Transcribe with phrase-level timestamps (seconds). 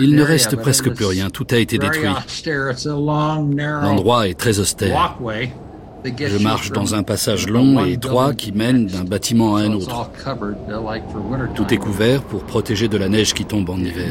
[0.00, 2.08] Il ne reste presque plus rien, tout a été détruit.
[3.82, 5.16] L'endroit est très austère.
[6.04, 10.10] Je marche dans un passage long et étroit qui mène d'un bâtiment à un autre.
[11.54, 14.10] Tout est couvert pour protéger de la neige qui tombe en hiver.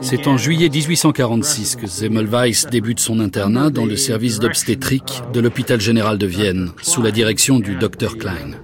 [0.00, 5.80] C'est en juillet 1846 que Semmelweis débute son internat dans le service d'obstétrique de l'hôpital
[5.80, 8.56] général de Vienne, sous la direction du docteur Klein.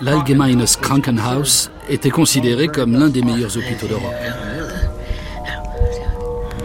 [0.00, 4.14] L'Allgemeines Krankenhaus était considéré comme l'un des meilleurs hôpitaux d'Europe.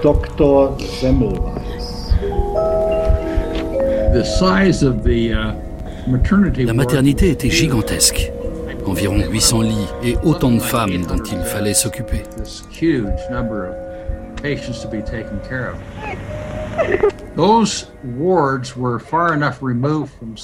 [0.01, 0.77] Dr.
[0.99, 1.54] Semmelweis.
[6.59, 8.31] La maternité était gigantesque.
[8.85, 12.23] Environ 800 lits et autant de femmes dont il fallait s'occuper.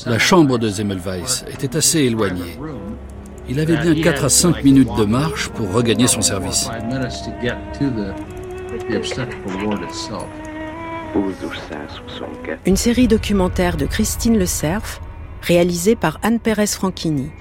[0.05, 2.58] La chambre de Zemmelweis était assez éloignée.
[3.47, 6.69] Il avait bien 4 à 5 minutes de marche pour regagner son service.
[12.66, 15.02] Une série documentaire de Christine Le Cerf,
[15.42, 17.31] réalisée par Anne Pérez Franchini.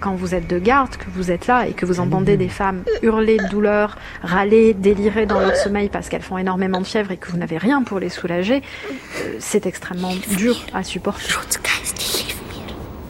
[0.00, 2.84] Quand vous êtes de garde, que vous êtes là et que vous entendez des femmes
[3.02, 7.16] hurler de douleur, râler, délirer dans leur sommeil parce qu'elles font énormément de fièvre et
[7.16, 11.34] que vous n'avez rien pour les soulager, euh, c'est extrêmement dur à supporter.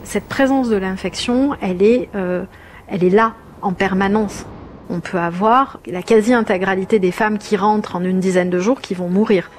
[0.05, 2.45] Cette présence de l'infection, elle est, euh,
[2.89, 4.47] elle est là en permanence
[4.91, 8.95] on peut avoir la quasi-intégralité des femmes qui rentrent en une dizaine de jours qui
[8.95, 9.51] vont mourir.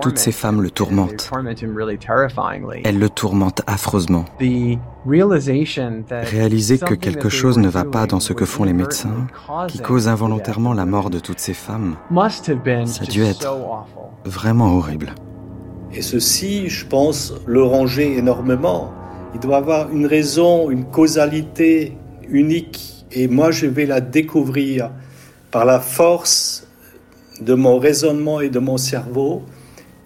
[0.00, 1.30] Toutes ces femmes le tourmentent.
[2.84, 4.24] Elles le tourmentent affreusement.
[6.10, 9.26] Réaliser que quelque chose ne va pas dans ce que font les médecins,
[9.68, 13.54] qui cause involontairement la mort de toutes ces femmes, ça a dû être
[14.24, 15.14] vraiment horrible.
[15.94, 18.92] Et ceci, je pense, le ranger énormément.
[19.34, 21.96] Il doit avoir une raison, une causalité
[22.28, 23.06] unique.
[23.12, 24.90] Et moi, je vais la découvrir
[25.50, 26.66] par la force
[27.40, 29.42] de mon raisonnement et de mon cerveau,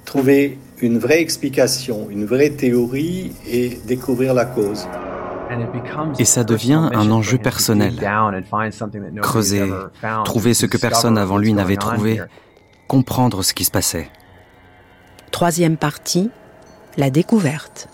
[0.04, 4.86] trouver une vraie explication, une vraie théorie et découvrir la cause.
[6.18, 7.94] Et ça devient un enjeu personnel.
[9.22, 9.70] Creuser,
[10.24, 12.20] trouver ce que personne avant lui n'avait trouvé,
[12.88, 14.10] comprendre ce qui se passait.
[15.30, 16.30] Troisième partie,
[16.96, 17.88] la découverte.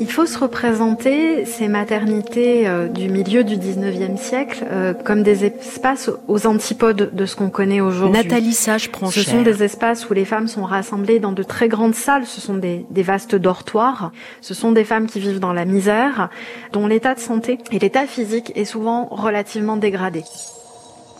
[0.00, 5.44] Il faut se représenter ces maternités euh, du milieu du 19e siècle euh, comme des
[5.44, 8.16] espaces aux antipodes de ce qu'on connaît aujourd'hui.
[8.16, 11.68] Nathalie Sage prend Ce sont des espaces où les femmes sont rassemblées dans de très
[11.68, 15.52] grandes salles, ce sont des, des vastes dortoirs, ce sont des femmes qui vivent dans
[15.52, 16.28] la misère,
[16.72, 20.22] dont l'état de santé et l'état physique est souvent relativement dégradé.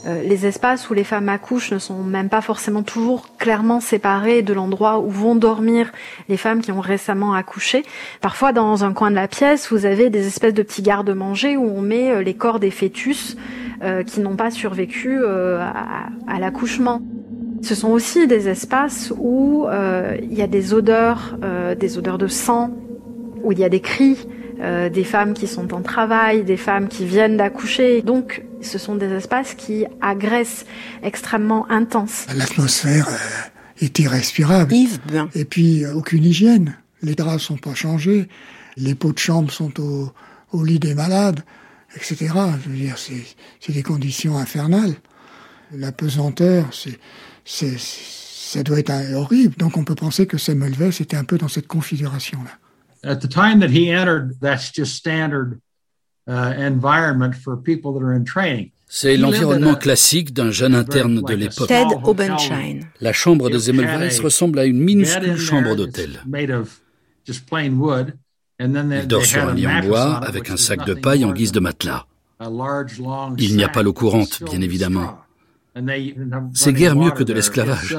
[0.07, 4.43] Euh, les espaces où les femmes accouchent ne sont même pas forcément toujours clairement séparés
[4.43, 5.91] de l'endroit où vont dormir
[6.29, 7.85] les femmes qui ont récemment accouché.
[8.21, 11.65] Parfois, dans un coin de la pièce, vous avez des espèces de petits garde-manger où
[11.65, 13.37] on met euh, les corps des fœtus
[13.83, 17.03] euh, qui n'ont pas survécu à, l'accouchement.
[17.63, 19.67] Ce sont aussi des espaces où
[20.23, 21.37] il y a des odeurs,
[21.79, 22.71] des odeurs de sang,
[23.43, 27.05] où il y a des cris, des femmes qui sont en travail, des femmes qui
[27.05, 28.03] viennent d'accoucher.
[28.03, 30.65] Donc ce sont des espaces qui agressent
[31.03, 32.27] extrêmement intense.
[32.35, 33.09] L'atmosphère
[33.81, 34.75] est irrespirable.
[35.35, 36.77] Et puis, euh, aucune hygiène.
[37.03, 38.29] Les draps sont pas changés.
[38.77, 41.41] Les pots de chambre sont au, lit des malades,
[41.95, 42.17] etc.
[42.65, 44.95] Je veux dire, c'est des conditions infernales.
[45.73, 49.55] La pesanteur, c'est, ça doit être horrible.
[49.57, 52.51] Donc, on peut penser que Semmelweis était un peu dans cette configuration-là.
[53.05, 55.61] At the time that he entered, that's just standard
[58.91, 61.69] C'est l'environnement classique d'un jeune interne de l'époque.
[61.69, 62.87] Ted Obenshine.
[63.01, 66.21] La chambre de Semmelweis ressemble à une minuscule chambre d'hôtel.
[68.61, 71.61] Il dort sur un lit en bois avec un sac de paille en guise de
[71.61, 72.07] matelas.
[73.39, 75.19] Il n'y a pas l'eau courante, bien évidemment.
[76.55, 77.97] C'est guère mieux que de l'esclavage.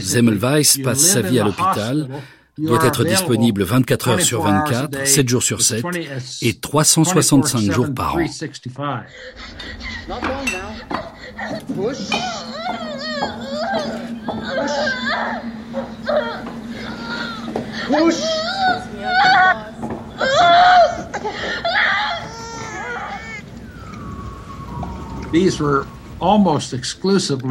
[0.00, 2.08] Semmelweis passe sa vie à l'hôpital
[2.58, 5.84] doit être disponible 24 heures sur 24, 7 jours sur 7
[6.42, 8.20] et 365 jours par an.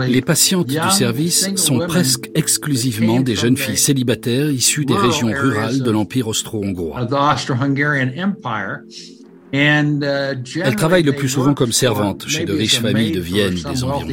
[0.08, 5.82] Les patientes du service sont presque exclusivement des jeunes filles célibataires issues des régions rurales
[5.82, 7.08] de l'Empire austro-hongrois.
[9.54, 13.84] Uh, Elles travaillent le plus souvent comme servantes chez de riches familles de Vienne des
[13.84, 14.08] environs.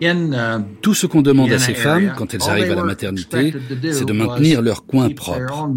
[0.00, 3.52] Uh, Tout ce qu'on demande à ces femmes quand elles arrivent à la maternité,
[3.92, 5.68] c'est de maintenir leur coin propre.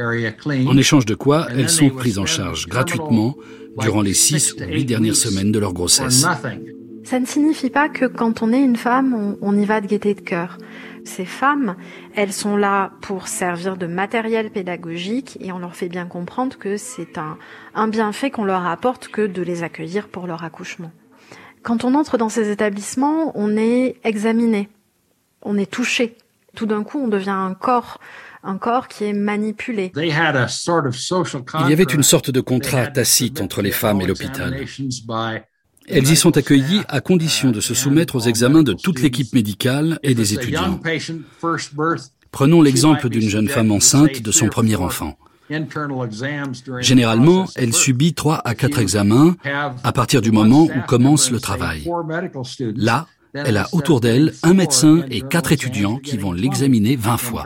[0.00, 3.36] En échange de quoi, elles sont prises en charge gratuitement
[3.78, 6.26] durant les six ou huit dernières semaines de leur grossesse.
[7.04, 10.14] Ça ne signifie pas que quand on est une femme, on, y va de gaieté
[10.14, 10.58] de cœur.
[11.04, 11.74] Ces femmes,
[12.14, 16.76] elles sont là pour servir de matériel pédagogique et on leur fait bien comprendre que
[16.76, 17.38] c'est un,
[17.74, 20.92] un bienfait qu'on leur apporte que de les accueillir pour leur accouchement.
[21.62, 24.68] Quand on entre dans ces établissements, on est examiné,
[25.42, 26.16] on est touché.
[26.54, 27.98] Tout d'un coup, on devient un corps
[28.42, 29.92] un corps qui est manipulé.
[29.96, 34.64] Il y avait une sorte de contrat tacite entre les femmes et l'hôpital.
[35.88, 39.98] Elles y sont accueillies à condition de se soumettre aux examens de toute l'équipe médicale
[40.02, 40.80] et des étudiants.
[42.30, 45.16] Prenons l'exemple d'une jeune femme enceinte de son premier enfant.
[46.80, 49.36] Généralement, elle subit trois à quatre examens
[49.84, 51.88] à partir du moment où commence le travail.
[52.76, 57.44] Là, elle a autour d'elle un médecin et quatre étudiants qui vont l'examiner 20 fois.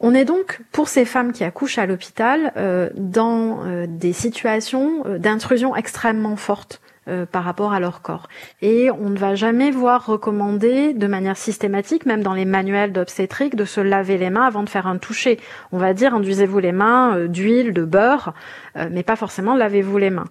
[0.00, 5.02] On est donc, pour ces femmes qui accouchent à l'hôpital, euh, dans euh, des situations
[5.06, 6.80] euh, d'intrusion extrêmement fortes.
[7.08, 8.28] Euh, par rapport à leur corps.
[8.60, 13.56] Et on ne va jamais voir recommander de manière systématique, même dans les manuels d'obstétrique,
[13.56, 15.38] de se laver les mains avant de faire un toucher.
[15.72, 18.34] On va dire induisez-vous les mains euh, d'huile, de beurre,
[18.76, 20.26] euh, mais pas forcément lavez-vous les mains.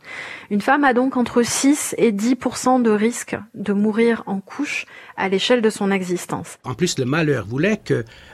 [0.52, 4.86] Une femme a donc entre 6 et 10% de risque de mourir en couche
[5.16, 6.60] à l'échelle de son existence.
[6.64, 7.82] En plus, le malheur voulait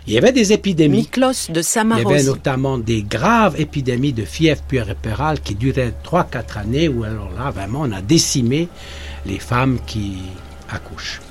[0.03, 1.09] qu'il y avait des épidémies.
[1.49, 1.61] de
[1.97, 7.03] Il y avait notamment des graves épidémies de fièvre puerpérale qui duraient 3-4 années, où
[7.03, 8.67] alors là, vraiment, on a décimé
[9.25, 10.17] les femmes qui
[10.69, 11.21] accouchent.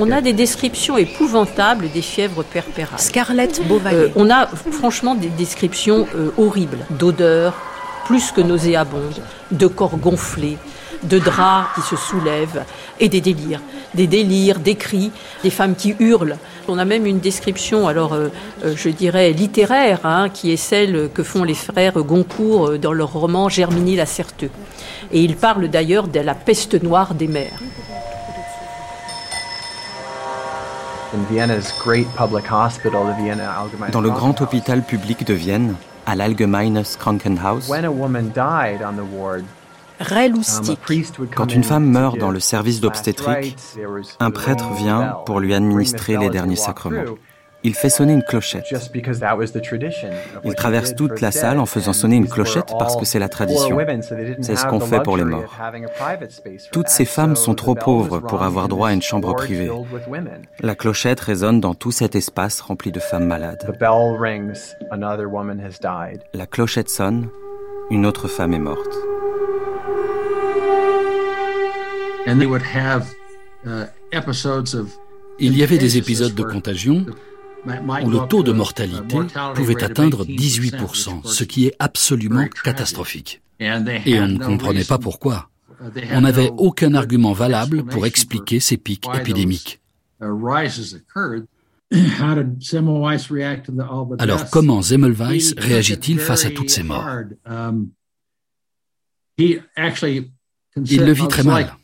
[0.00, 2.98] On a des descriptions épouvantables des fièvres perpérales.
[2.98, 3.96] Scarlett Bovary.
[3.96, 7.73] Euh, on a franchement des descriptions euh, horribles d'odeurs
[8.04, 10.58] plus que nauséabondes, de corps gonflés,
[11.02, 12.64] de draps qui se soulèvent
[13.00, 13.60] et des délires.
[13.94, 15.12] Des délires, des cris,
[15.42, 16.36] des femmes qui hurlent.
[16.68, 18.28] On a même une description, alors euh,
[18.74, 23.48] je dirais littéraire, hein, qui est celle que font les frères Goncourt dans leur roman
[23.48, 24.50] Germini la Certeux.
[25.12, 27.60] Et ils parlent d'ailleurs de la peste noire des mers.
[33.92, 37.70] Dans le grand hôpital public de Vienne, à l'Allgemeines Krankenhaus,
[41.36, 43.56] quand une femme meurt dans le service d'obstétrique,
[44.20, 47.04] un prêtre vient pour lui administrer les derniers sacrements
[47.64, 48.66] il fait sonner une clochette.
[50.44, 53.78] Il traverse toute la salle en faisant sonner une clochette parce que c'est la tradition.
[54.42, 55.58] C'est ce qu'on fait pour les morts.
[56.70, 59.70] Toutes ces femmes sont trop pauvres pour avoir droit à une chambre privée.
[60.60, 63.66] La clochette résonne dans tout cet espace rempli de femmes malades.
[66.34, 67.28] La clochette sonne,
[67.90, 68.94] une autre femme est morte.
[75.38, 77.06] Il y avait des épisodes de contagion
[77.66, 79.16] où le taux de mortalité
[79.54, 83.42] pouvait atteindre 18%, ce qui est absolument catastrophique.
[83.60, 85.50] Et on ne comprenait pas pourquoi.
[86.12, 89.80] On n'avait aucun argument valable pour expliquer ces pics épidémiques.
[94.18, 97.06] Alors comment Zemmelweis réagit-il face à toutes ces morts?
[99.38, 99.62] Il
[100.76, 101.76] le vit très mal.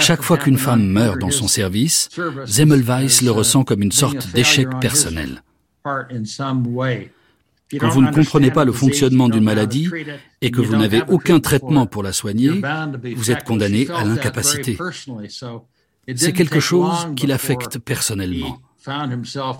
[0.00, 2.08] Chaque fois qu'une femme meurt dans son service,
[2.46, 5.42] Zemmelweis le ressent comme une sorte d'échec personnel.
[5.84, 9.90] Quand vous ne comprenez pas le fonctionnement d'une maladie
[10.40, 12.62] et que vous n'avez aucun traitement pour la soigner,
[13.16, 14.76] vous êtes condamné à l'incapacité.
[16.14, 18.60] C'est quelque chose qui l'affecte personnellement.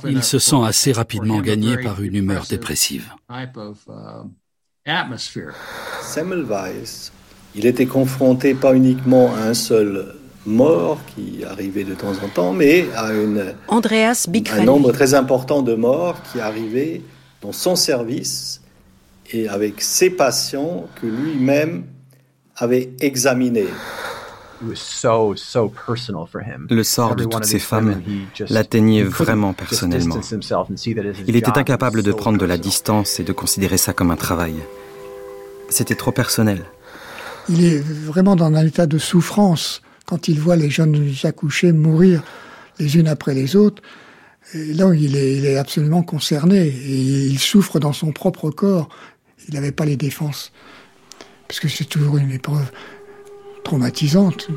[0.06, 3.10] Il se sent assez rapidement gagné par une humeur dépressive.
[6.02, 7.10] Semmelweis
[7.54, 10.14] il était confronté pas uniquement à un seul
[10.46, 15.74] mort qui arrivait de temps en temps, mais à une, un nombre très important de
[15.74, 17.00] morts qui arrivaient
[17.40, 18.60] dans son service
[19.32, 21.84] et avec ses patients que lui-même
[22.56, 23.68] avait examinés.
[24.62, 24.74] Le
[26.84, 28.02] sort de toutes ces femmes
[28.48, 30.20] l'atteignait vraiment personnellement.
[31.26, 34.54] Il était incapable de prendre de la distance et de considérer ça comme un travail.
[35.68, 36.64] C'était trop personnel.
[37.48, 42.22] Il est vraiment dans un état de souffrance quand il voit les jeunes accouchés mourir
[42.78, 43.82] les unes après les autres.
[44.52, 48.88] Et là, il est, il est absolument concerné et il souffre dans son propre corps.
[49.48, 50.52] Il n'avait pas les défenses.
[51.48, 52.70] Parce que c'est toujours une épreuve
[53.62, 54.48] traumatisante.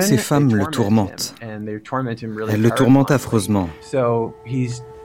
[0.00, 1.34] ces femmes le tourmentent.
[1.40, 3.68] Elles le tourmentent affreusement.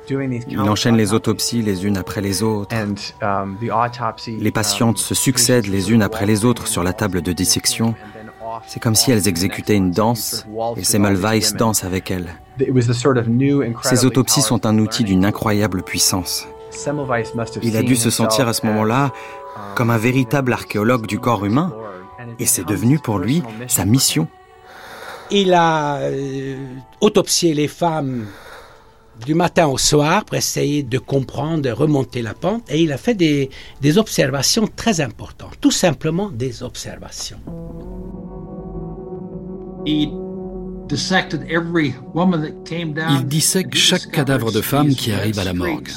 [0.09, 2.75] Il enchaîne les autopsies les unes après les autres.
[3.21, 3.57] Um,
[4.27, 7.95] les patientes se succèdent les unes après les autres sur la table de dissection.
[8.67, 12.33] C'est comme si elles exécutaient une danse et Semmelweis danse avec elles.
[13.83, 16.47] Ces autopsies sont un outil d'une incroyable puissance.
[17.63, 19.11] Il a dû se sentir à ce moment-là
[19.75, 21.73] comme un véritable archéologue du corps humain
[22.39, 24.27] et c'est devenu pour lui sa mission.
[25.29, 26.57] Il a euh,
[26.99, 28.27] autopsié les femmes
[29.25, 32.63] du matin au soir pour essayer de comprendre, de remonter la pente.
[32.69, 33.49] Et il a fait des,
[33.81, 37.39] des observations très importantes, tout simplement des observations.
[39.85, 40.11] Il
[43.25, 45.89] dissèque chaque cadavre de femme qui arrive à la morgue.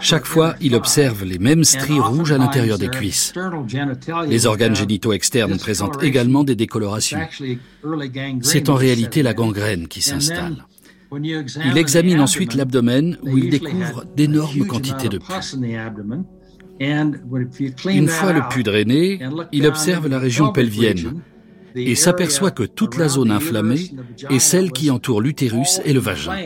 [0.00, 3.32] Chaque fois, il observe les mêmes stries rouges à l'intérieur des cuisses.
[4.26, 7.20] Les organes génitaux externes présentent également des décolorations.
[8.42, 10.64] C'est en réalité la gangrène qui s'installe.
[11.12, 15.56] Il examine ensuite l'abdomen où il découvre d'énormes quantités de pus.
[16.80, 19.20] Une fois le pus drainé,
[19.52, 21.22] il observe la région pelvienne
[21.74, 23.90] et s'aperçoit que toute la zone inflammée
[24.30, 26.36] est celle qui entoure l'utérus et le vagin.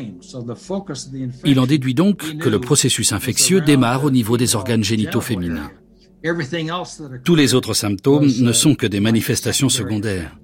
[1.45, 5.71] Il en déduit donc que le processus infectieux démarre au niveau des organes génitaux féminins.
[7.25, 10.37] Tous les autres symptômes ne sont que des manifestations secondaires.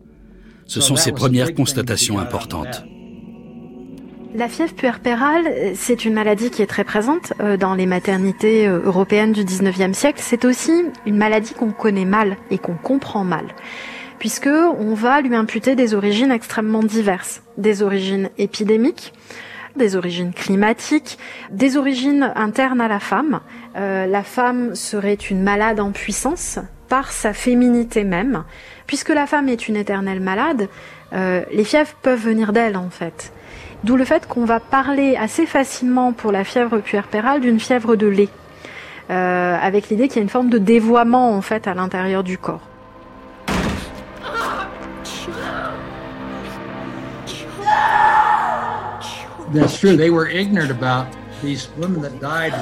[0.67, 2.85] Ce sont ses premières constatations importantes.
[4.35, 8.81] La fièvre puerpérale, c'est une maladie qui est très présente euh, dans les maternités euh,
[8.85, 10.21] européennes du 19e siècle.
[10.23, 13.47] C'est aussi une maladie qu'on connaît mal et qu'on comprend mal
[14.19, 19.13] puisque on va lui imputer des origines extrêmement diverses, des origines épidémiques,
[19.77, 21.19] des origines climatiques,
[21.51, 23.41] des origines internes à la femme.
[23.77, 26.59] Euh, la femme serait une malade en puissance
[26.89, 28.45] par sa féminité même,
[28.87, 30.69] puisque la femme est une éternelle malade.
[31.13, 33.33] Euh, les fièvres peuvent venir d'elle en fait.
[33.85, 38.07] D'où le fait qu'on va parler assez facilement pour la fièvre puerpérale d'une fièvre de
[38.07, 38.29] lait,
[39.11, 42.39] euh, avec l'idée qu'il y a une forme de dévoiement en fait à l'intérieur du
[42.39, 42.63] corps.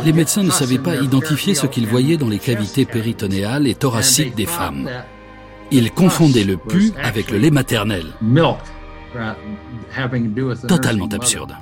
[0.04, 4.35] Les médecins ne savaient pas identifier ce qu'ils voyaient dans les cavités péritonéales et thoraciques
[4.35, 4.88] des femmes.
[5.70, 8.04] Ils confondaient le pu avec le lait maternel.
[10.66, 11.55] Totalement absurde.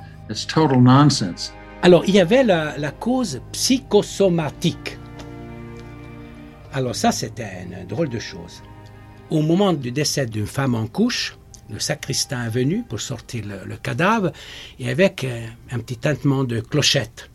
[1.81, 4.97] Alors, il y avait la, la cause psychosomatique.
[6.73, 8.61] Alors ça, c'était une drôle de chose.
[9.29, 11.37] Au moment du décès d'une femme en couche,
[11.69, 14.31] le sacristain est venu pour sortir le, cadavre
[14.79, 17.29] et avec euh, un petit tintement de clochette.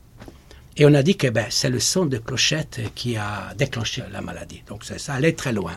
[0.77, 4.21] Et on a dit que ben, c'est le son de clochette qui a déclenché la
[4.21, 4.63] maladie.
[4.69, 5.73] Donc ça, allait très loin.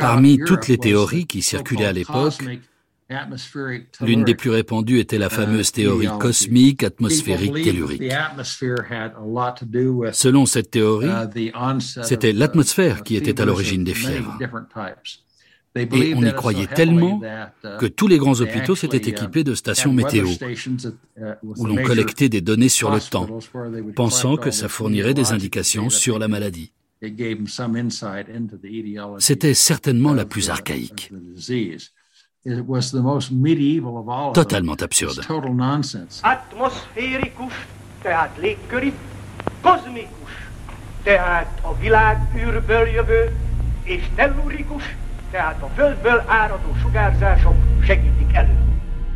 [0.00, 2.38] Parmi toutes les théories qui circulaient à l'époque,
[4.00, 8.12] L'une des plus répandues était la fameuse théorie cosmique, atmosphérique, tellurique.
[10.12, 11.10] Selon cette théorie,
[12.04, 14.38] c'était l'atmosphère qui était à l'origine des fièvres.
[15.74, 17.20] Et on y croyait tellement
[17.78, 20.28] que tous les grands hôpitaux s'étaient équipés de stations météo,
[21.42, 23.28] où l'on collectait des données sur le temps,
[23.94, 26.72] pensant que ça fournirait des indications sur la maladie.
[29.18, 31.12] C'était certainement la plus archaïque.
[34.32, 35.20] Totalement absurde.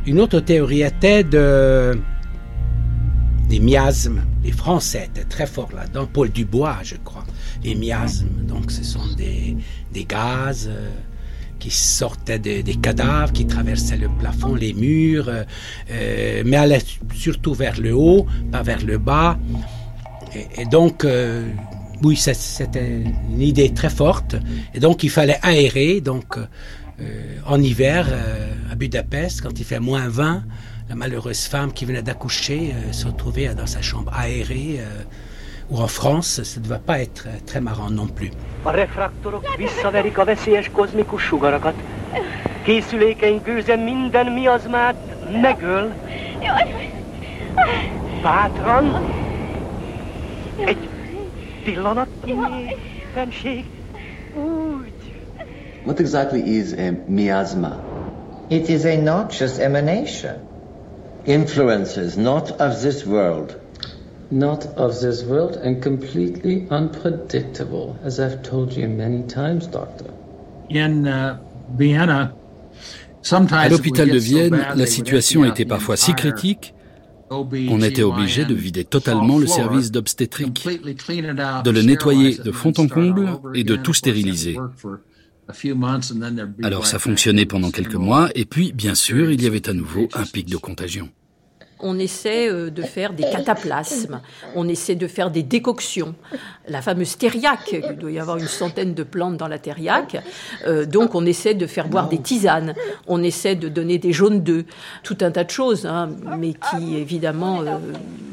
[0.07, 1.99] Une autre théorie était de
[3.49, 4.23] des miasmes.
[4.43, 6.07] Les Français étaient très forts là-dedans.
[6.13, 7.25] Paul Dubois, je crois.
[7.67, 9.57] Les miasmes, donc ce sont des,
[9.93, 10.89] des gaz euh,
[11.59, 15.43] qui sortaient des cadavres, qui traversaient le plafond, les murs, euh,
[15.91, 19.37] euh, mais allaient surtout vers le haut, pas vers le bas.
[20.57, 21.05] Et, donc,
[22.03, 24.37] oui, c'était une idée très forte.
[24.73, 26.01] Et donc, il fallait aérer.
[26.01, 26.39] Donc,
[27.47, 28.07] en hiver,
[28.71, 30.45] à Budapest, quand il fait moins 20,
[30.91, 34.79] la malheureuse femme qui venait d'accoucher se retrouvait dans sa chambre aérée.
[35.71, 38.31] Ou en France, ça ne devait pas être très marrant non plus.
[55.85, 57.81] What exactly is a miasma?
[58.51, 60.41] It is a noxious emanation.
[61.27, 63.57] Influences not of this world.
[64.31, 70.11] Not of this world and completely unpredictable, as I've told you many times, Doctor.
[70.69, 71.39] In uh,
[71.79, 72.33] Vienna,
[73.33, 76.75] à l'hôpital de Vienne, la situation était parfois si critique
[77.29, 82.87] qu'on était obligé de vider totalement le service d'obstétrique, de le nettoyer de fond en
[82.87, 84.57] comble et de tout stériliser.
[86.63, 90.09] Alors ça fonctionnait pendant quelques mois, et puis bien sûr, il y avait à nouveau
[90.15, 91.09] un pic de contagion.
[91.81, 94.23] On essaie euh, de faire des cataplasmes,
[94.55, 96.15] on essaie de faire des décoctions.
[96.69, 100.17] La fameuse thériaque, il doit y avoir une centaine de plantes dans la thériaque.
[100.67, 102.75] Euh, donc on essaie de faire boire des tisanes,
[103.07, 104.65] on essaie de donner des jaunes d'œufs,
[105.03, 107.79] tout un tas de choses, hein, mais qui évidemment ne euh,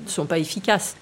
[0.07, 0.95] sont pas efficaces.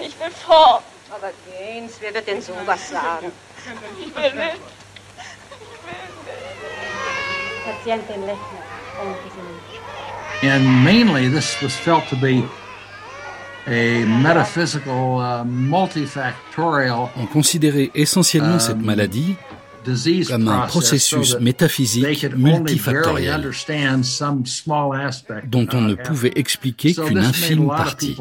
[0.00, 0.84] Ich.
[1.16, 3.30] Aber gehen, wer wird denn sowas sagen?
[4.00, 4.60] Ich will nicht.
[7.64, 8.64] Patiente Lechner.
[10.42, 12.42] And mainly this was felt to be
[13.66, 17.10] a metaphysical, uh, multifactorial.
[17.16, 19.36] On considérait essentiellement um, cette maladie
[20.28, 23.50] comme un processus métaphysique multifactoriel
[25.46, 28.16] dont on ne pouvait expliquer qu'une infime partie.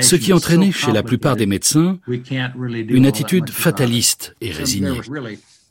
[0.00, 5.00] Ce qui entraînait chez la plupart des médecins une attitude fataliste et résignée.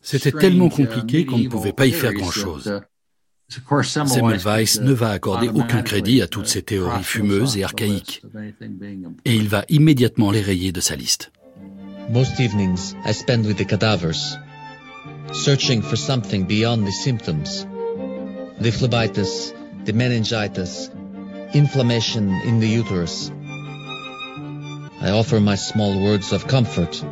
[0.01, 2.82] C'était tellement compliqué qu'on ne pouvait pas y faire grand-chose.
[3.50, 8.24] Semmelweis ne va accorder aucun crédit à toutes ces théories fumeuses et archaïques.
[9.25, 11.32] Et il va immédiatement les rayer de sa liste.
[12.10, 14.38] Most evenings I spend with the cadavers,
[15.32, 17.65] searching for something beyond the symptoms.
[18.60, 19.54] The phlebitis,
[19.86, 20.89] the meningitis,
[21.54, 23.32] inflammation in the uterus.
[25.02, 27.04] I offer my small words of comfort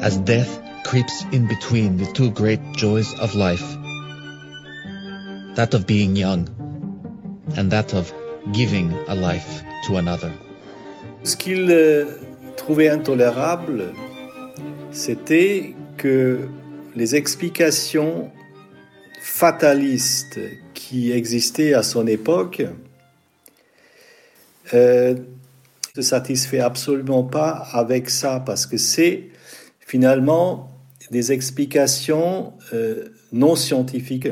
[0.00, 3.76] as death creeps in between the two great joys of life.
[5.54, 6.48] That of being young
[7.56, 8.12] and that of
[8.52, 10.32] giving a life to another.
[11.22, 12.06] Ce qu'il euh,
[12.56, 13.92] trouvait intolérable,
[14.90, 16.48] c'était que
[16.96, 18.30] les explications
[19.20, 20.40] fatalistes
[20.74, 22.62] qui existaient à son époque
[24.74, 25.14] euh,
[25.96, 29.28] ne satisfait absolument pas avec ça parce que c'est
[29.80, 30.70] finalement
[31.10, 34.28] des explications euh, non scientifiques.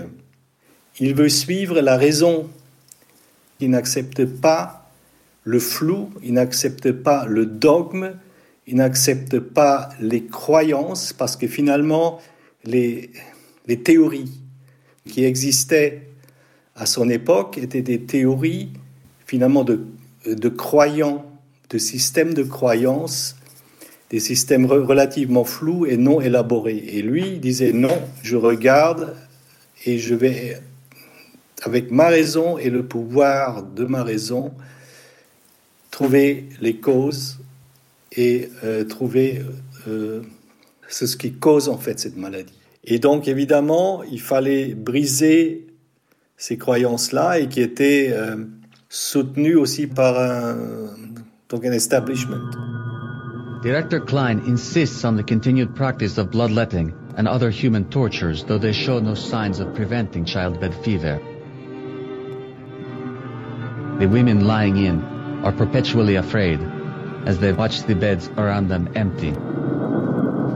[1.01, 2.49] Il veut suivre la raison.
[3.61, 4.89] Il n'accepte pas
[5.43, 8.15] le flou, il n'accepte pas le dogme,
[8.67, 12.21] il n'accepte pas les croyances parce que finalement,
[12.65, 13.11] les,
[13.67, 14.41] les théories
[15.07, 16.09] qui existaient
[16.77, 18.71] à son époque étaient des théories
[19.27, 19.81] finalement de,
[20.27, 21.25] de croyants,
[21.71, 23.37] de systèmes de croyances,
[24.11, 26.83] des systèmes relativement flous et non élaborés.
[26.89, 29.15] Et lui disait non, je regarde
[29.85, 30.61] et je vais,
[31.63, 34.53] avec ma raison et le pouvoir de ma raison,
[35.91, 37.39] trouver les causes
[38.17, 39.43] et euh, trouver
[39.89, 40.23] euh,
[40.89, 42.59] ce qui cause en fait cette maladie.
[42.85, 45.67] Et donc évidemment, il fallait briser
[46.37, 48.37] ces croyances-là et qui étaient euh,
[48.89, 50.57] soutenues aussi par un,
[51.49, 52.41] donc un establishment.
[53.63, 58.73] Director Klein insists on the continued practice of bloodletting and other human tortures, though they
[58.73, 61.19] show no signs of preventing childbed fever.
[63.99, 65.03] The women lying in
[65.43, 66.61] are perpetually afraid
[67.27, 69.33] as they watch the beds around them empty.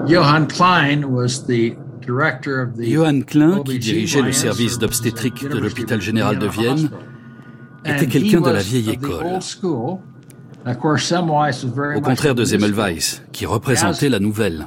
[0.07, 6.47] Johann Klein was the Johann Klein, qui dirigeait le service d'obstétrique de l'hôpital général de
[6.47, 6.90] Vienne,
[7.85, 9.38] était quelqu'un de la vieille école.
[11.97, 14.66] Au contraire de Semmelweis, qui représentait la nouvelle.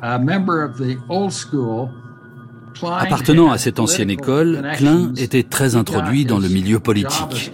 [2.83, 7.51] Appartenant à cette ancienne école, Klein était très introduit dans le milieu politique.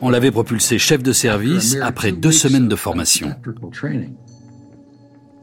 [0.00, 3.34] On l'avait propulsé chef de service après deux semaines de formation.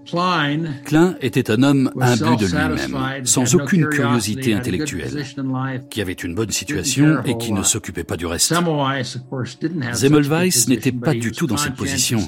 [0.05, 5.25] Klein était un homme imbu de lui-même, sans aucune curiosité intellectuelle,
[5.89, 8.53] qui avait une bonne situation et qui ne s'occupait pas du reste.
[9.93, 12.21] Semmelweis n'était pas du tout dans cette position.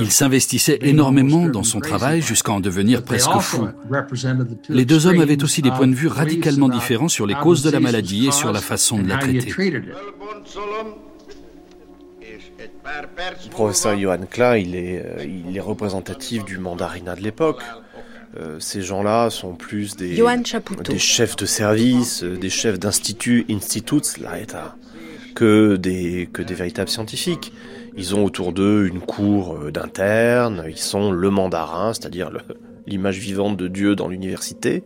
[0.00, 3.68] Il s'investissait énormément dans son travail jusqu'à en devenir presque fou.
[4.68, 7.70] Les deux hommes avaient aussi des points de vue radicalement différents sur les causes de
[7.70, 9.54] la maladie et sur la façon de la traiter.
[13.44, 17.62] Le professeur Johann Klein, il est, euh, il est représentatif du mandarinat de l'époque.
[18.38, 20.20] Euh, ces gens-là sont plus des,
[20.84, 24.02] des chefs de service, euh, des chefs d'instituts, instituts,
[25.34, 27.52] que des, que des véritables scientifiques.
[27.96, 32.30] Ils ont autour d'eux une cour d'internes, ils sont le mandarin, c'est-à-dire
[32.86, 34.84] l'image vivante de Dieu dans l'université.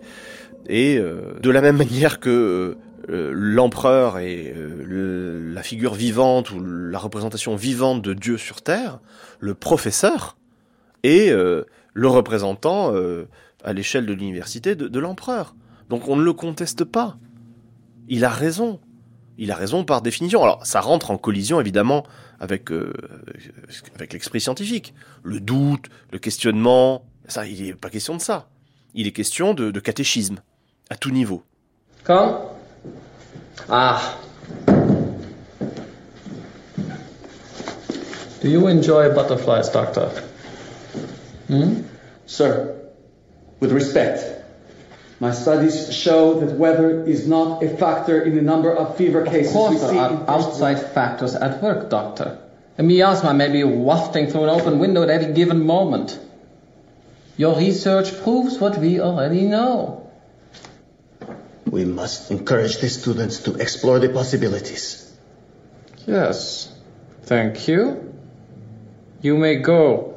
[0.68, 2.76] Et de la même manière que
[3.08, 9.00] l'empereur est la figure vivante ou la représentation vivante de Dieu sur Terre,
[9.40, 10.36] le professeur
[11.02, 11.32] est
[11.94, 13.28] le représentant euh,
[13.64, 15.54] à l'échelle de l'université de, l'empereur.
[15.88, 17.16] Donc on ne le conteste pas.
[18.08, 18.80] Il a raison.
[19.38, 20.42] Il a raison par définition.
[20.42, 22.04] Alors ça rentre en collision évidemment
[22.40, 22.92] avec, euh,
[23.94, 24.94] avec l'esprit scientifique.
[25.22, 28.48] Le doute, le questionnement, ça, il n'est pas question de ça.
[28.94, 30.36] Il est question de, de catéchisme,
[30.90, 31.42] à tout niveau.
[32.04, 32.52] Quand
[33.68, 34.18] Ah.
[38.40, 40.08] Do you enjoy butterflies, doctor?
[41.46, 41.82] Hmm?
[42.26, 42.90] Sir,
[43.60, 44.24] with respect,
[45.20, 49.48] my studies show that weather is not a factor in the number of fever cases
[49.48, 52.38] of course we there are outside factors at work, doctor.
[52.78, 56.18] A miasma may be wafting through an open window at any given moment.
[57.36, 60.01] Your research proves what we already know.
[61.70, 65.10] We must encourage the students to explore the possibilities.
[66.06, 66.72] Yes.
[67.24, 67.96] Thank you.
[69.22, 70.08] You may go.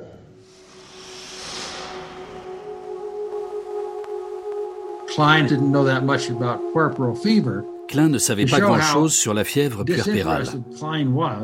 [7.88, 10.46] Klein ne savait pas grand-chose sur la fièvre puerpérale.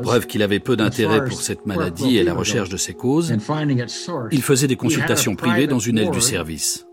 [0.02, 3.32] Preuve qu'il avait peu d'intérêt pour cette maladie et la recherche de ses causes,
[4.30, 6.86] il faisait des consultations privées dans une aile du service.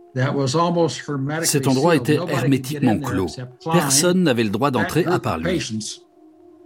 [1.43, 3.27] Cet endroit était hermétiquement clos.
[3.71, 5.59] Personne n'avait le droit d'entrer à part lui.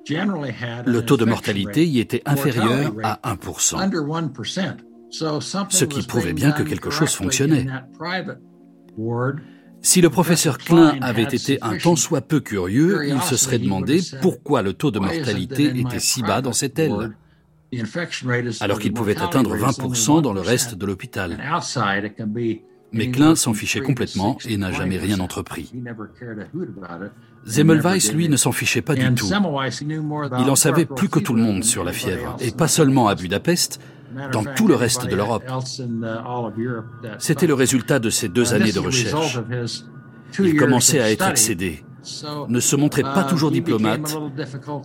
[0.10, 4.79] Le taux de mortalité y était inférieur à 1%,
[5.69, 7.67] ce qui prouvait bien que quelque chose fonctionnait.
[9.82, 13.99] Si le professeur Klein avait été un tant soit peu curieux, il se serait demandé
[14.21, 17.17] pourquoi le taux de mortalité était si bas dans cette aile,
[18.62, 21.38] alors qu'il pouvait atteindre 20% dans le reste de l'hôpital.
[22.93, 25.73] Mais Klein s'en fichait complètement et n'a jamais rien entrepris.
[27.45, 29.29] Zemmelweis, lui, ne s'en fichait pas du tout.
[30.39, 33.15] Il en savait plus que tout le monde sur la fièvre, et pas seulement à
[33.15, 33.79] Budapest,
[34.32, 35.43] dans tout le reste de l'Europe.
[37.17, 39.39] C'était le résultat de ces deux années de recherche.
[40.39, 41.84] Il commençait à être excédé,
[42.47, 44.17] ne se montrait pas toujours diplomate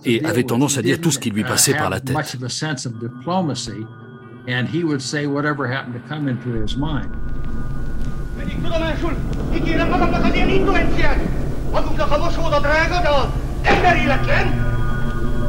[0.05, 2.17] et avait tendance à dire tout ce qui lui passait par la tête.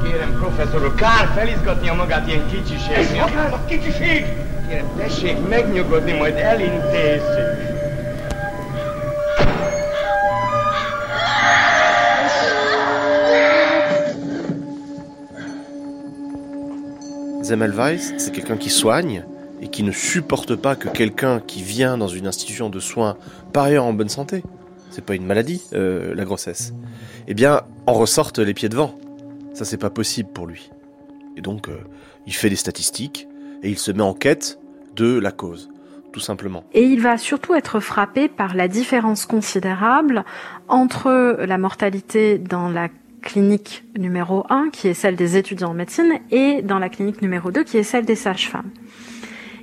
[0.04, 3.30] Kérem, professzor úr, kár felizgatnia magát ilyen kicsiség miatt.
[3.30, 4.26] Akár a kicsiség!
[4.68, 7.78] Kérem, tessék megnyugodni, majd elintézzük.
[17.42, 19.39] Zemmelweis, c'est quelqu'un qui soigne?
[19.62, 23.18] Et qui ne supporte pas que quelqu'un qui vient dans une institution de soins,
[23.54, 24.44] par ailleurs en bonne santé,
[24.90, 26.74] c'est pas une maladie, euh, la grossesse,
[27.28, 28.98] eh bien, en ressortent les pieds devant.
[29.54, 30.72] Ça, c'est pas possible pour lui.
[31.38, 31.78] Et donc, euh,
[32.26, 33.28] il fait des statistiques
[33.64, 34.60] et il se met en quête
[34.96, 35.70] de la cause,
[36.12, 36.64] tout simplement.
[36.74, 40.26] Et il va surtout être frappé par la différence considérable
[40.68, 42.90] entre la mortalité dans la
[43.22, 47.52] clinique numéro 1, qui est celle des étudiants en médecine, et dans la clinique numéro
[47.52, 48.72] 2, qui est celle des sages-femmes.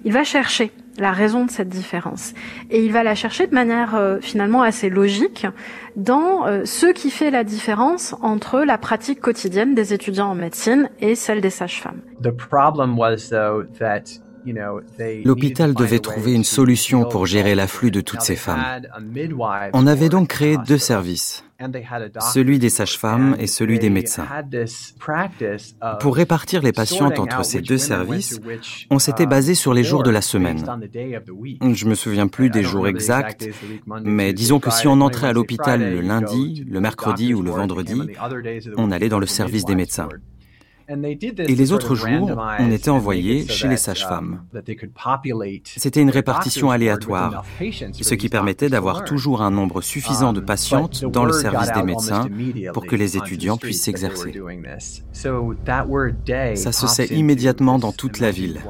[0.06, 2.32] Il va chercher la raison de cette différence.
[2.70, 5.48] Et il va la chercher de manière euh, finalement assez logique
[5.96, 10.90] dans euh, ce qui fait la différence entre la pratique quotidienne des étudiants en médecine
[11.00, 12.02] et celle des sages-femmes.
[15.24, 18.82] L'hôpital devait trouver une solution pour gérer l'afflux de toutes ces femmes.
[19.72, 21.44] On avait donc créé deux services,
[22.32, 24.26] celui des sages-femmes et celui des médecins.
[26.00, 28.40] Pour répartir les patientes entre ces deux services,
[28.90, 30.64] on s'était basé sur les jours de la semaine.
[31.62, 33.48] Je me souviens plus des jours exacts,
[34.04, 38.00] mais disons que si on entrait à l'hôpital le lundi, le mercredi ou le vendredi,
[38.76, 40.08] on allait dans le service des médecins.
[40.88, 44.44] Et les autres jours, on était envoyé chez les sages-femmes.
[45.64, 47.44] C'était une répartition aléatoire,
[48.00, 52.28] ce qui permettait d'avoir toujours un nombre suffisant de patientes dans le service des médecins
[52.72, 54.40] pour que les étudiants puissent s'exercer.
[56.54, 58.60] Ça se sait immédiatement dans toute la ville.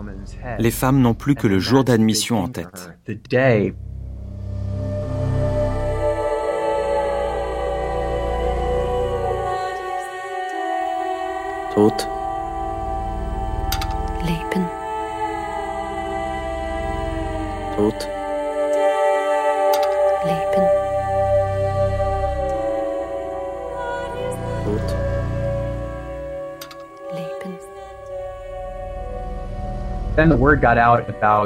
[0.58, 2.90] Les femmes n'ont plus que le jour d'admission en tête.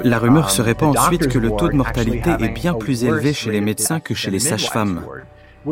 [0.04, 3.50] La rumeur se répand ensuite que le taux de mortalité est bien plus élevé chez
[3.50, 5.02] les médecins que chez les sages-femmes,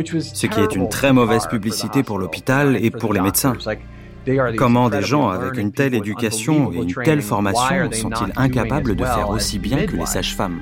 [0.02, 3.54] ce qui est une très mauvaise publicité pour l'hôpital et pour les médecins.
[4.56, 9.30] Comment des gens avec une telle éducation et une telle formation sont-ils incapables de faire
[9.30, 10.60] aussi bien que les sages-femmes?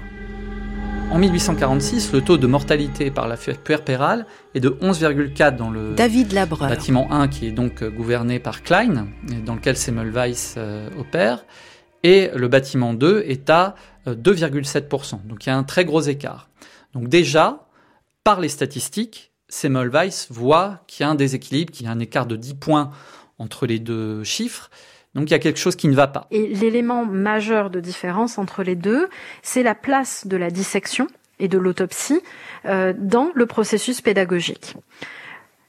[1.11, 6.35] En 1846, le taux de mortalité par la puerpérale est de 11,4 dans le David
[6.59, 9.07] bâtiment 1 qui est donc euh, gouverné par Klein,
[9.45, 11.45] dans lequel Semmelweis euh, opère,
[12.03, 13.77] et le bâtiment 2 est à
[14.07, 15.15] 2,7%.
[15.15, 16.51] Euh, donc il y a un très gros écart.
[16.93, 17.69] Donc déjà,
[18.25, 22.27] par les statistiques, Semmelweis voit qu'il y a un déséquilibre, qu'il y a un écart
[22.27, 22.91] de 10 points
[23.39, 24.71] entre les deux chiffres,
[25.17, 26.27] donc il y a quelque chose qui ne va pas.
[26.31, 29.09] Et l'élément majeur de différence entre les deux,
[29.43, 32.21] c'est la place de la dissection et de l'autopsie
[32.67, 34.75] euh, dans le processus pédagogique.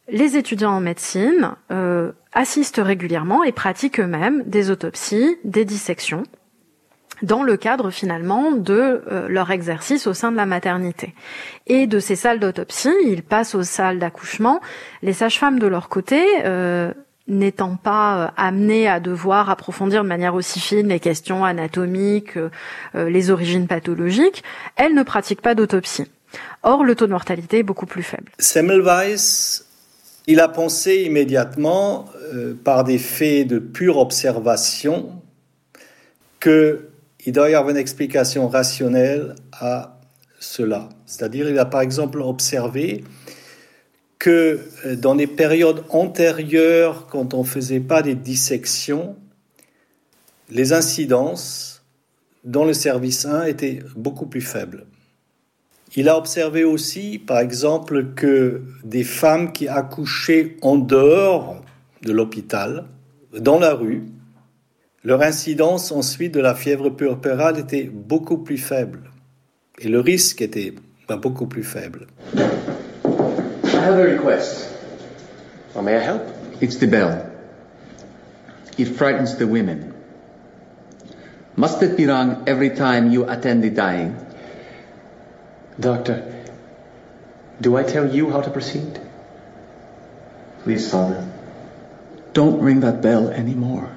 [0.09, 6.23] Les étudiants en médecine euh, assistent régulièrement et pratiquent eux-mêmes des autopsies, des dissections,
[7.21, 11.13] dans le cadre finalement de euh, leur exercice au sein de la maternité.
[11.67, 14.59] Et de ces salles d'autopsie, ils passent aux salles d'accouchement.
[15.01, 16.23] Les sages-femmes de leur côté
[17.27, 22.49] n'étant pas euh, amené à devoir approfondir de manière aussi fine les questions anatomiques, euh,
[22.95, 24.43] euh, les origines pathologiques,
[24.75, 26.05] elle ne pratique pas d'autopsie.
[26.63, 28.31] Or, le taux de mortalité est beaucoup plus faible.
[28.39, 29.63] Semmelweis,
[30.27, 32.05] il a pensé immédiatement,
[32.65, 35.21] par des faits de pure observation,
[36.41, 36.81] qu'il
[37.27, 39.99] doit y avoir une explication rationnelle à
[40.39, 40.89] cela.
[41.05, 43.05] C'est-à-dire, il a par exemple observé
[44.19, 49.15] que euh, dans les périodes antérieures, quand on ne faisait pas des dissections,
[50.49, 51.83] les incidences
[52.43, 54.85] dans le service 1 étaient beaucoup plus faibles.
[55.95, 61.63] Il a observé aussi, par exemple, que des femmes qui accouchaient en dehors
[62.03, 62.85] de l'hôpital,
[63.33, 64.03] dans la rue,
[65.03, 69.11] leur incidence ensuite de la fièvre puerpérale était beaucoup plus faible.
[69.79, 70.73] Et le risque était
[71.07, 72.07] ben, beaucoup plus faible.
[73.79, 74.73] Have a request.
[75.73, 76.23] Well, may I help?
[76.61, 77.29] It's the bell.
[78.77, 79.93] It frightens the women.
[81.55, 84.15] Must it be rung every time you attend the dying?
[85.79, 86.45] Doctor,
[87.59, 88.99] do I tell you how to proceed?
[90.63, 91.27] Please, Father.
[92.33, 93.89] Don't ring that bell anymore.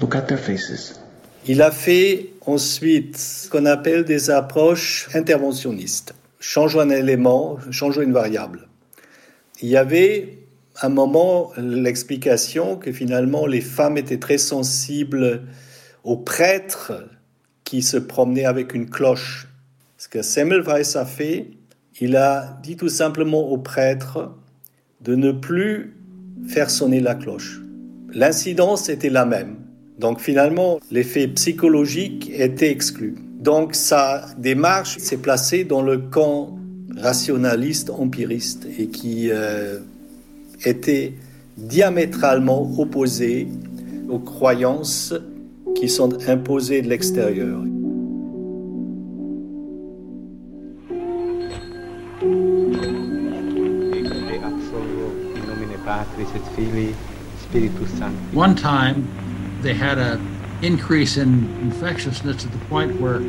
[0.00, 0.98] Look at their faces.
[1.46, 6.14] Il a fait ensuite ce qu'on appelle des approches interventionnistes.
[6.44, 8.68] Changeons un élément, changeons une variable.
[9.62, 10.40] Il y avait
[10.82, 15.42] un moment l'explication que finalement les femmes étaient très sensibles
[16.02, 17.08] aux prêtres
[17.64, 19.48] qui se promenaient avec une cloche.
[19.96, 21.48] Ce que Semmelweis a fait,
[21.98, 24.34] il a dit tout simplement aux prêtres
[25.00, 25.96] de ne plus
[26.46, 27.62] faire sonner la cloche.
[28.12, 29.56] L'incidence était la même.
[29.98, 33.14] Donc finalement, l'effet psychologique était exclu.
[33.44, 36.58] Donc sa démarche s'est placée dans le camp
[36.96, 39.80] rationaliste, empiriste, et qui euh,
[40.64, 41.12] était
[41.58, 43.46] diamétralement opposé
[44.08, 45.12] aux croyances
[45.76, 47.60] qui sont imposées de l'extérieur.
[58.34, 59.04] One time,
[59.62, 60.18] they had a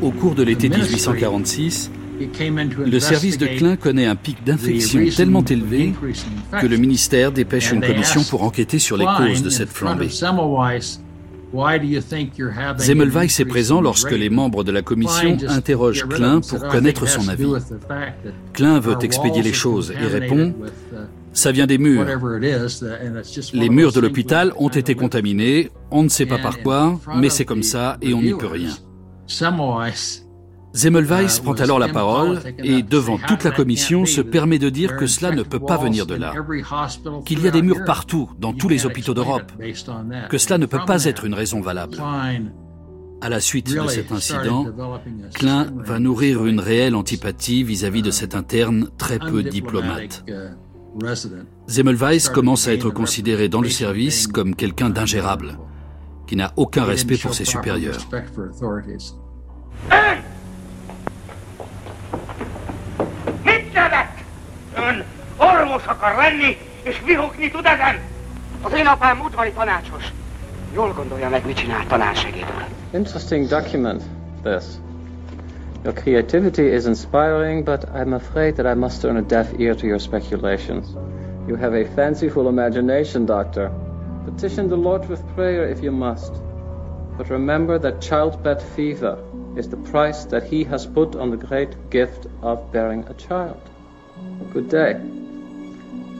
[0.02, 1.90] au cours de l'été 1846,
[2.86, 5.92] le service de Klein connaît un pic d'infection tellement élevé
[6.60, 10.08] que le ministère dépêche une commission pour enquêter sur les causes de cette flambée.
[12.78, 17.46] Zemmelweis est présent lorsque les membres de la commission interrogent Klein pour connaître son avis.
[18.52, 20.54] Klein veut expédier les choses et répond
[21.36, 22.06] ça vient des murs.
[23.52, 27.44] Les murs de l'hôpital ont été contaminés, on ne sait pas par quoi, mais c'est
[27.44, 28.72] comme ça et on n'y peut rien.
[30.72, 35.06] Zemmelweis prend alors la parole et, devant toute la commission, se permet de dire que
[35.06, 36.34] cela ne peut pas venir de là,
[37.24, 39.52] qu'il y a des murs partout, dans tous les hôpitaux d'Europe,
[40.28, 41.98] que cela ne peut pas être une raison valable.
[43.22, 44.66] À la suite de cet incident,
[45.34, 50.24] Klein va nourrir une réelle antipathie vis-à-vis -vis de cet interne très peu diplomate.
[51.66, 55.58] Zemmelweis commence à être considéré dans le service comme quelqu'un d'ingérable,
[56.26, 58.06] qui n'a aucun respect pour ses supérieurs.
[65.38, 68.00] orvos akar lenni, és vihogni tud ezen?
[68.62, 70.12] Az én apám udvari tanácsos.
[70.74, 72.64] Jól gondolja meg, mit csinál tanársegédül.
[72.92, 74.02] Interesting document,
[74.42, 74.64] this.
[75.86, 79.86] Your creativity is inspiring, but I'm afraid that I must turn a deaf ear to
[79.86, 80.96] your speculations.
[81.46, 83.70] You have a fanciful imagination, Doctor.
[84.24, 86.32] Petition the Lord with prayer if you must.
[87.16, 89.16] But remember that childbed fever
[89.56, 93.62] is the price that he has put on the great gift of bearing a child.
[94.52, 94.94] Good day,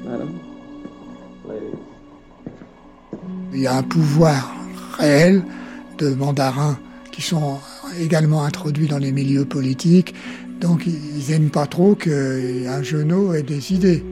[0.05, 0.39] madam.
[3.53, 4.55] Il y a un pouvoir
[4.97, 5.43] réel
[5.99, 6.79] de mandarins
[7.11, 7.59] qui sont
[8.01, 10.15] également introduits dans les milieux politiques,
[10.61, 14.03] donc ils n'aiment pas trop qu'un genou ait des idées.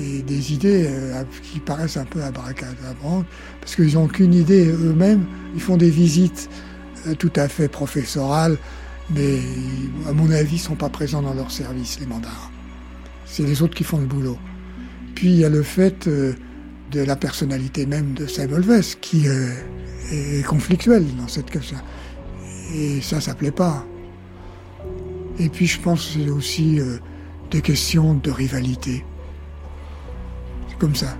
[0.00, 3.26] Et des idées euh, qui paraissent un peu abracadabrantes,
[3.60, 5.24] parce qu'ils n'ont qu'une idée eux-mêmes.
[5.54, 6.48] Ils font des visites
[7.06, 8.58] euh, tout à fait professorales,
[9.10, 9.40] mais
[10.08, 12.50] à mon avis, ils ne sont pas présents dans leur service, les mandarins.
[13.26, 14.38] C'est les autres qui font le boulot.
[15.16, 16.34] Puis il y a le fait euh,
[16.92, 21.76] de la personnalité même de Semmelweis, qui est conflictuelle dans cette question.
[22.74, 23.84] Et ça, ça plaît pas.
[25.38, 26.98] Et puis je pense que c'est aussi euh,
[27.50, 29.04] des questions de rivalité.
[30.68, 31.16] C'est comme ça.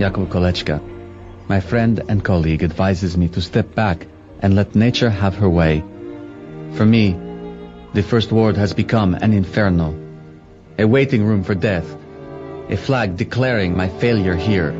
[0.00, 0.80] Jakub Kolechka,
[1.48, 4.06] my friend and colleague advises me to step back
[4.42, 5.84] and let nature have her way.
[6.72, 7.16] For me,
[7.92, 9.94] the first ward has become an inferno,
[10.78, 11.96] a waiting room for death,
[12.70, 14.72] a flag declaring my failure here.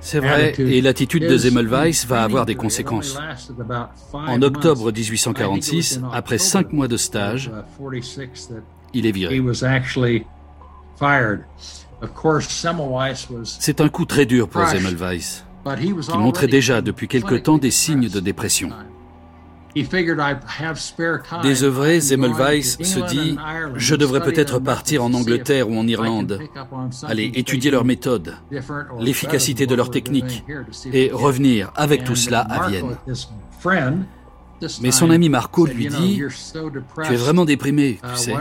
[0.00, 3.18] C'est vrai, et l'attitude de Zemmelweis va avoir des conséquences.
[4.12, 7.50] En octobre 1846, après cinq mois de stage,
[8.92, 9.40] il est viré.
[13.44, 15.44] C'est un coup très dur pour Zemmelweis,
[16.10, 18.70] qui montrait déjà depuis quelque temps des signes de dépression.
[21.42, 23.36] Désœuvré, Zemmelweis se dit
[23.74, 26.40] Je devrais peut-être partir en Angleterre ou en Irlande,
[27.02, 28.36] aller étudier leurs méthodes,
[29.00, 30.44] l'efficacité de leurs techniques,
[30.92, 32.96] et revenir avec tout cela à Vienne.
[34.80, 36.22] Mais son ami Marco lui dit
[37.04, 38.34] Tu es vraiment déprimé, tu uh, sais.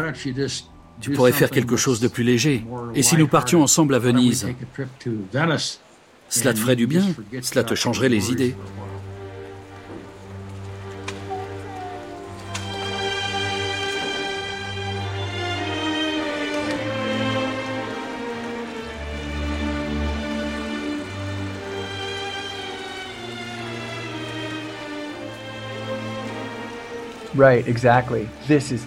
[1.02, 2.66] Tu pourrais faire quelque chose de plus léger.
[2.94, 4.48] Et si nous partions ensemble à Venise
[6.30, 7.04] Cela te ferait du bien,
[7.42, 8.56] cela te changerait les idées.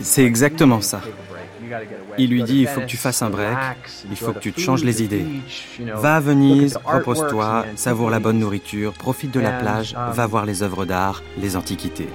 [0.03, 1.01] C'est exactement ça.
[2.19, 3.57] Il lui dit, il faut que tu fasses un break,
[4.11, 5.27] il faut que tu te changes les idées.
[5.95, 10.47] Va à Venise, repose-toi, savoure la bonne nourriture, profite de la plage, um, va voir
[10.47, 12.09] les œuvres d'art, les antiquités.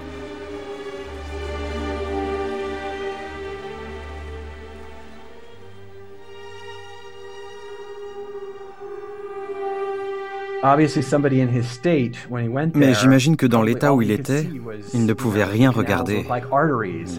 [12.76, 14.48] Mais j'imagine que dans l'état où il était,
[14.94, 16.26] il ne pouvait rien regarder.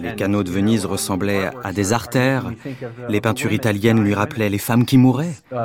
[0.03, 2.53] Les canaux de Venise ressemblaient à des artères,
[3.09, 5.35] les peintures italiennes lui rappelaient les femmes qui mouraient.
[5.53, 5.57] Uh,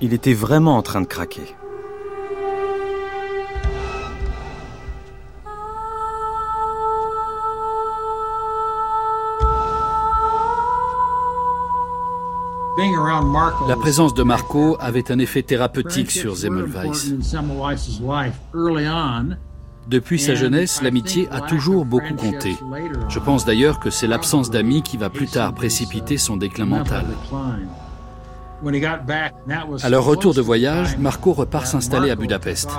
[0.00, 1.54] il était vraiment en train de craquer.
[13.68, 17.14] La présence de Marco avait un effet thérapeutique sur Zemmelweis.
[19.88, 22.56] Depuis sa jeunesse, l'amitié a toujours beaucoup compté.
[23.08, 27.06] Je pense d'ailleurs que c'est l'absence d'amis qui va plus tard précipiter son déclin mental.
[29.82, 32.70] À leur retour de voyage, Marco repart s'installer à Budapest.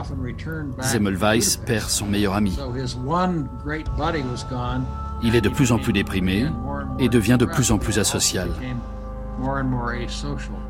[0.82, 2.58] Zemmelweis perd son meilleur ami.
[5.24, 6.46] Il est de plus en plus déprimé
[7.00, 8.50] et devient de plus en plus asocial.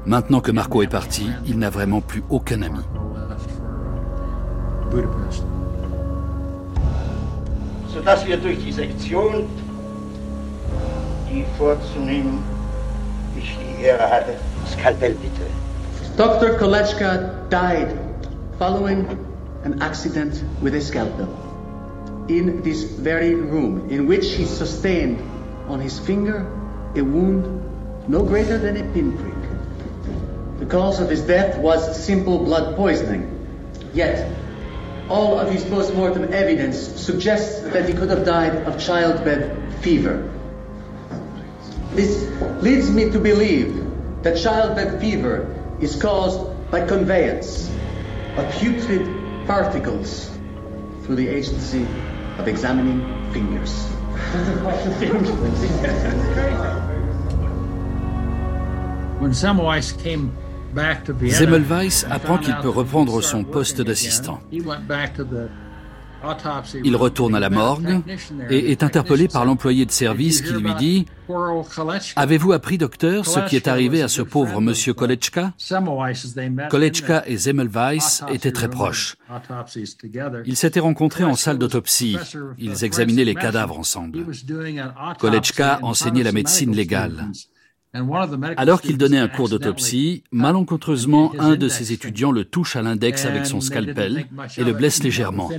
[0.06, 2.80] Maintenant que Marco est parti, il n'a vraiment plus aucun ami.
[7.94, 9.46] Sodass wir durch die Sektion,
[11.30, 12.40] die vorzunehmen,
[13.38, 14.34] ich die Ehre hatte.
[14.68, 15.46] Skalpell bitte.
[16.18, 16.58] Dr.
[16.58, 17.18] Kolechka
[17.50, 17.96] died
[18.60, 19.06] following
[19.66, 21.28] an accident with a scalpel
[22.30, 25.20] in this very room in which he sustained
[25.68, 26.46] on his finger
[26.96, 27.46] a wound
[28.08, 29.34] no greater than a pinprick.
[30.60, 33.30] The cause of his death was simple blood poisoning.
[33.94, 34.30] Yet,
[35.10, 40.32] all of his post-mortem evidence suggests that he could have died of childbed fever.
[41.92, 42.30] This
[42.62, 47.70] leads me to believe that childbed fever is caused by conveyance
[48.38, 49.06] of putrid
[49.46, 50.30] particles
[51.04, 51.86] through the agency
[52.38, 53.90] of examining fingers.
[61.30, 64.40] Zemmelweis apprend qu'il peut reprendre son poste d'assistant.
[66.84, 68.02] Il retourne à la morgue
[68.50, 71.06] et est interpellé par l'employé de service qui lui dit
[72.16, 75.52] «Avez-vous appris, docteur, ce qui est arrivé à ce pauvre monsieur Kolechka?»
[76.70, 79.18] Kolechka et Zemmelweis étaient très proches.
[80.46, 82.18] Ils s'étaient rencontrés en salle d'autopsie.
[82.58, 84.26] Ils examinaient les cadavres ensemble.
[85.20, 87.32] Kolechka enseignait la médecine légale.
[88.58, 93.26] Alors qu'il donnait un cours d'autopsie, malencontreusement, un de ses étudiants le touche à l'index
[93.26, 94.26] avec son scalpel
[94.58, 95.52] et le blesse légèrement.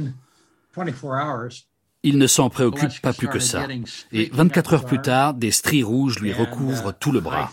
[2.03, 3.67] Il ne s'en préoccupe pas plus que ça.
[4.13, 7.51] Et 24 heures plus tard, des stries rouges lui recouvrent tout le bras.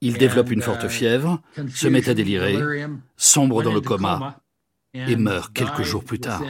[0.00, 1.40] Il développe une forte fièvre,
[1.74, 4.40] se met à délirer, sombre dans le coma
[4.94, 6.42] et meurt quelques jours plus tard.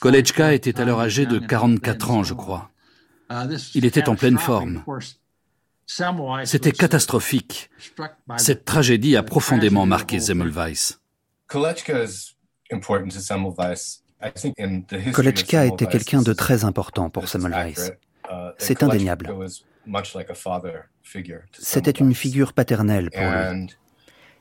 [0.00, 2.70] Kolechka était alors âgé de 44 ans, je crois.
[3.74, 4.82] Il était en pleine forme.
[6.44, 7.70] C'était catastrophique.
[8.36, 10.98] Cette tragédie a profondément marqué Zemmelweis.
[15.12, 17.90] Kolechka était quelqu'un de très important pour Semmelweis.
[18.30, 19.34] Uh, C'est indéniable.
[21.58, 23.66] C'était une figure paternelle pour lui.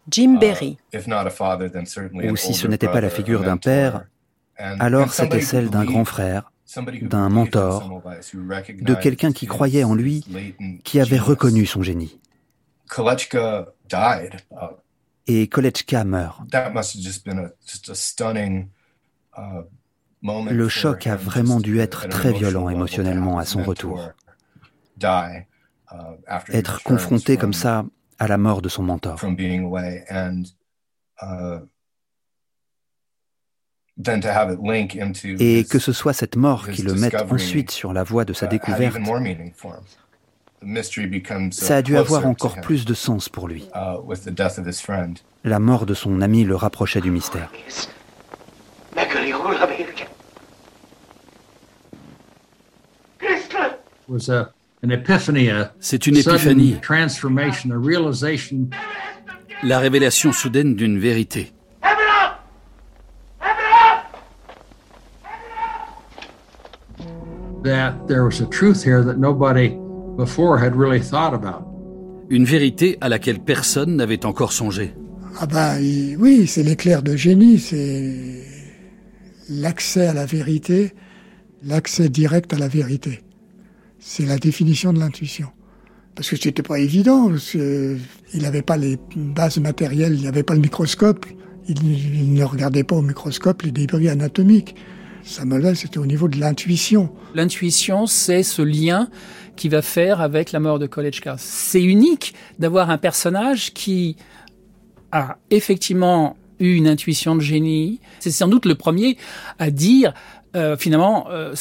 [0.09, 0.77] Jim uh, Berry.
[2.29, 4.05] Ou si ce n'était pas la figure d'un père,
[4.57, 6.51] alors c'était celle d'un grand frère,
[7.01, 8.03] d'un mentor,
[8.81, 10.23] de quelqu'un qui croyait en lui,
[10.83, 12.19] qui avait reconnu son génie.
[15.27, 16.41] Et Kolechka meurt.
[20.21, 24.09] Le choc a vraiment dû être très violent émotionnellement à son retour.
[26.49, 27.85] Être confronté comme ça
[28.19, 29.19] à la mort de son mentor.
[35.39, 38.45] Et que ce soit cette mort qui le mette ensuite sur la voie de sa
[38.45, 38.97] uh, découverte,
[41.51, 43.67] ça a dû avoir encore plus de sens pour lui.
[43.75, 43.97] Uh,
[45.43, 47.51] la mort de son ami le rapprochait du mystère.
[55.79, 56.77] C'est une épiphanie,
[59.63, 61.51] la révélation soudaine d'une vérité.
[72.29, 74.93] Une vérité à laquelle personne n'avait encore songé.
[75.39, 75.77] Ah ben
[76.19, 78.43] oui, c'est l'éclair de génie, c'est
[79.49, 80.93] l'accès à la vérité,
[81.63, 83.21] l'accès direct à la vérité.
[83.99, 85.47] C'est la définition de l'intuition.
[86.15, 90.61] Parce que c'était pas évident, il n'avait pas les bases matérielles, il n'avait pas le
[90.61, 91.25] microscope,
[91.67, 94.75] il, ne regardait pas au microscope les débris anatomiques.
[95.29, 97.11] Samuel c'était au niveau de l'intuition.
[97.35, 99.09] L'intuition, c'est ce lien
[99.55, 101.35] qui va faire avec la mort de Kolechka.
[101.37, 104.15] C'est unique d'avoir un personnage qui
[105.11, 107.99] a effectivement eu une intuition de génie.
[108.19, 109.17] C'est sans doute le premier
[109.59, 110.15] à dire,
[110.55, 111.53] euh, finalement, euh,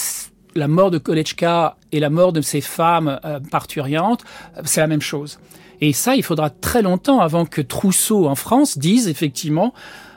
[0.54, 4.24] la mort de Kolechka et la mort de ces femmes euh, parturiantes,
[4.64, 5.40] c'est la même chose.
[5.82, 9.74] Et ça, il faudra très longtemps avant que Trousseau en France dise effectivement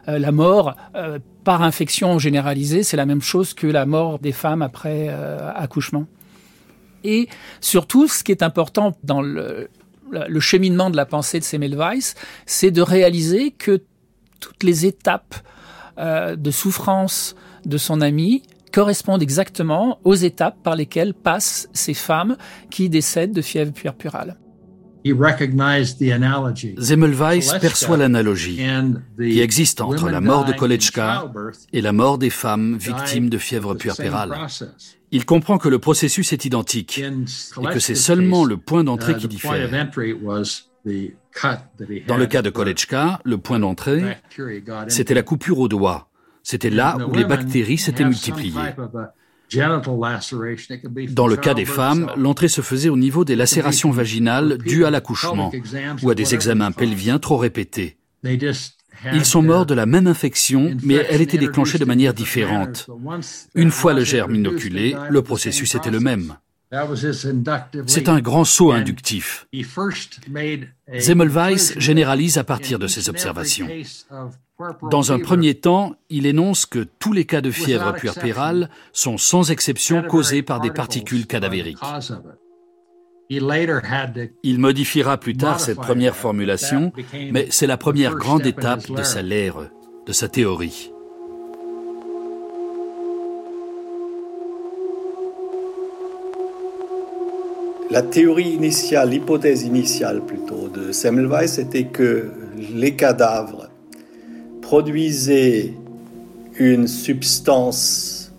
[0.08, 0.76] la mort
[1.44, 6.06] par infection généralisée, c'est la même chose que la mort des femmes après euh, accouchement.
[7.04, 7.28] Et
[7.62, 9.70] surtout, ce qui est important dans le,
[10.40, 12.14] cheminement de la pensée de Semmelweis,
[12.46, 13.82] c'est de réaliser que
[14.40, 15.36] toutes les étapes
[15.98, 17.36] euh, de souffrance
[17.66, 22.38] de son ami correspondent exactement aux étapes par lesquelles passent ces femmes
[22.70, 24.38] qui décèdent de fièvre puerpurale.
[26.78, 28.62] Zemmelweis perçoit l'analogie
[29.18, 31.32] qui existe entre la mort de Kolechka
[31.74, 34.36] et la mort des femmes victimes de fièvre puerpérale.
[35.12, 39.18] Il comprend que le processus est identique et que c'est seulement le point d'entrée uh,
[39.18, 39.70] qui diffère.
[42.08, 44.18] Dans le cas de Kolechka, le point d'entrée,
[44.88, 46.08] c'était la coupure au doigt.
[46.44, 48.54] C'était là où les bactéries s'étaient multipliées.
[49.54, 54.90] Dans le cas des femmes, l'entrée se faisait au niveau des lacérations vaginales dues à
[54.92, 55.52] l'accouchement
[56.04, 57.98] ou à des examens pelviens trop répétés.
[59.14, 62.88] Ils sont morts de la même infection, mais elle était déclenchée de manière différente.
[63.56, 66.36] Une fois le germe inoculé, le processus était le même.
[67.86, 69.48] C'est un grand saut inductif.
[70.98, 73.68] Zemmelweis généralise à partir de ces observations.
[74.90, 79.52] Dans un premier temps, il énonce que tous les cas de fièvre puerpérale sont sans
[79.52, 81.80] exception causés par des particules cadavériques.
[83.30, 86.94] Il modifiera plus tard cette première formulation,
[87.32, 89.70] mais c'est la première grande étape de sa lère,
[90.06, 90.92] de sa théorie.
[97.92, 102.32] La théorie initiale, l'hypothèse initiale plutôt de Semmelweis était que
[102.74, 103.68] les cadavres
[104.62, 105.74] produisait
[106.58, 108.32] une substance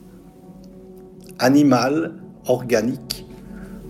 [1.38, 2.14] animale,
[2.46, 3.26] organique,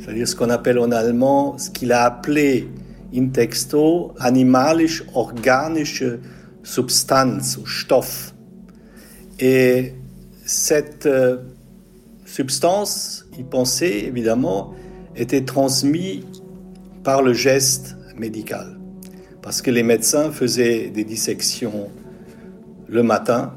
[0.00, 2.68] c'est-à-dire ce qu'on appelle en allemand, ce qu'il a appelé
[3.14, 6.02] in texto animalisch-organische
[6.64, 8.34] Substanz ou Stoff.
[9.38, 9.92] Et
[10.44, 11.36] cette euh,
[12.24, 14.74] substance, il pensait évidemment,
[15.16, 16.24] était transmise
[17.02, 18.78] par le geste médical.
[19.42, 21.90] Parce que les médecins faisaient des dissections
[22.88, 23.54] le matin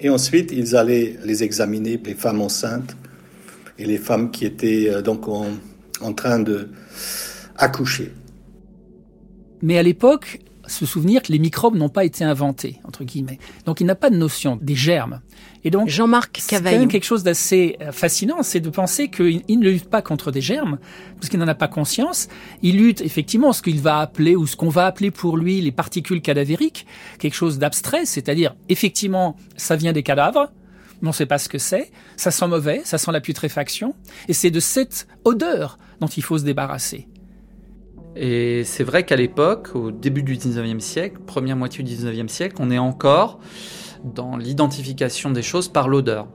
[0.00, 2.96] et ensuite ils allaient les examiner, les femmes enceintes
[3.78, 5.46] et les femmes qui étaient euh, donc en,
[6.00, 6.68] en train de
[7.56, 8.12] accoucher.
[9.62, 13.38] Mais à l'époque, se souvenir que les microbes n'ont pas été inventés, entre guillemets.
[13.64, 15.20] Donc il n'a pas de notion des germes.
[15.64, 19.42] Et donc, Jean-Marc C'est quand même quelque chose d'assez euh, fascinant, c'est de penser qu'il
[19.48, 20.78] ne lutte pas contre des germes,
[21.16, 22.28] parce qu'il n'en a pas conscience.
[22.62, 25.72] Il lutte effectivement ce qu'il va appeler, ou ce qu'on va appeler pour lui les
[25.72, 26.86] particules cadavériques,
[27.18, 30.52] quelque chose d'abstrait, c'est-à-dire, effectivement, ça vient des cadavres,
[31.02, 33.96] mais on ne sait pas ce que c'est, ça sent mauvais, ça sent la putréfaction,
[34.28, 37.08] et c'est de cette odeur dont il faut se débarrasser.
[38.16, 42.56] Et c'est vrai qu'à l'époque, au début du 19e siècle, première moitié du 19e siècle,
[42.60, 43.40] on est encore
[44.04, 46.26] dans l'identification des choses par l'odeur.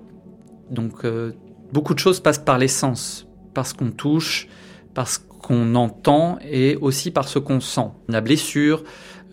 [0.69, 1.31] Donc euh,
[1.73, 4.47] beaucoup de choses passent par les sens, parce qu'on touche,
[4.93, 7.89] parce qu'on entend et aussi par ce qu'on sent.
[8.07, 8.83] La blessure,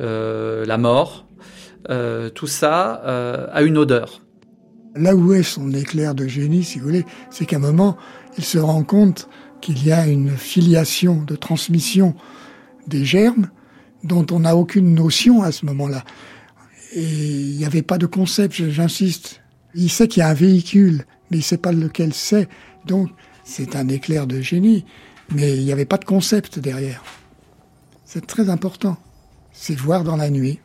[0.00, 1.26] euh, la mort,
[1.90, 2.92] euh, tout ça
[3.52, 4.22] a une odeur.
[4.96, 7.98] Là où est son éclair de génie, si vous voulez, c'est qu'à un moment,
[8.38, 9.28] il se rend compte
[9.60, 12.14] qu'il y a une filiation de transmission
[12.86, 13.50] des germes
[14.04, 16.04] dont on n'a aucune notion à ce moment-là.
[16.92, 19.42] Et il n'y avait pas de concept, j'insiste.
[19.74, 22.48] Il sait qu'il y a un véhicule, mais il ne sait pas lequel c'est.
[22.86, 23.10] Donc,
[23.44, 24.84] c'est un éclair de génie,
[25.30, 27.02] mais il n'y avait pas de concept derrière.
[28.04, 28.96] C'est très important.
[29.52, 30.60] C'est voir dans la nuit.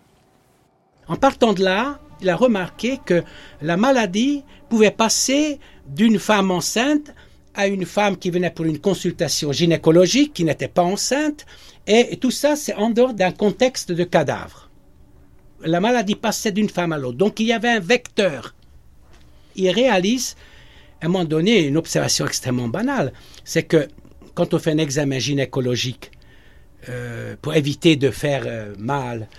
[1.08, 3.24] En partant de là, il a remarqué que
[3.62, 7.14] la maladie pouvait passer d'une femme enceinte
[7.56, 11.46] à une femme qui venait pour une consultation gynécologique, qui n'était pas enceinte,
[11.86, 14.70] et tout ça, c'est en dehors d'un contexte de cadavre.
[15.66, 17.18] La maladie passait d'une femme à l'autre.
[17.18, 18.54] Donc il y avait un vecteur.
[19.56, 20.36] Il réalise,
[21.02, 23.14] à un moment donné, une observation extrêmement banale.
[23.44, 23.88] C'est que
[24.34, 26.12] quand on fait un examen gynécologique,
[26.90, 29.30] euh, pour éviter de faire euh, mal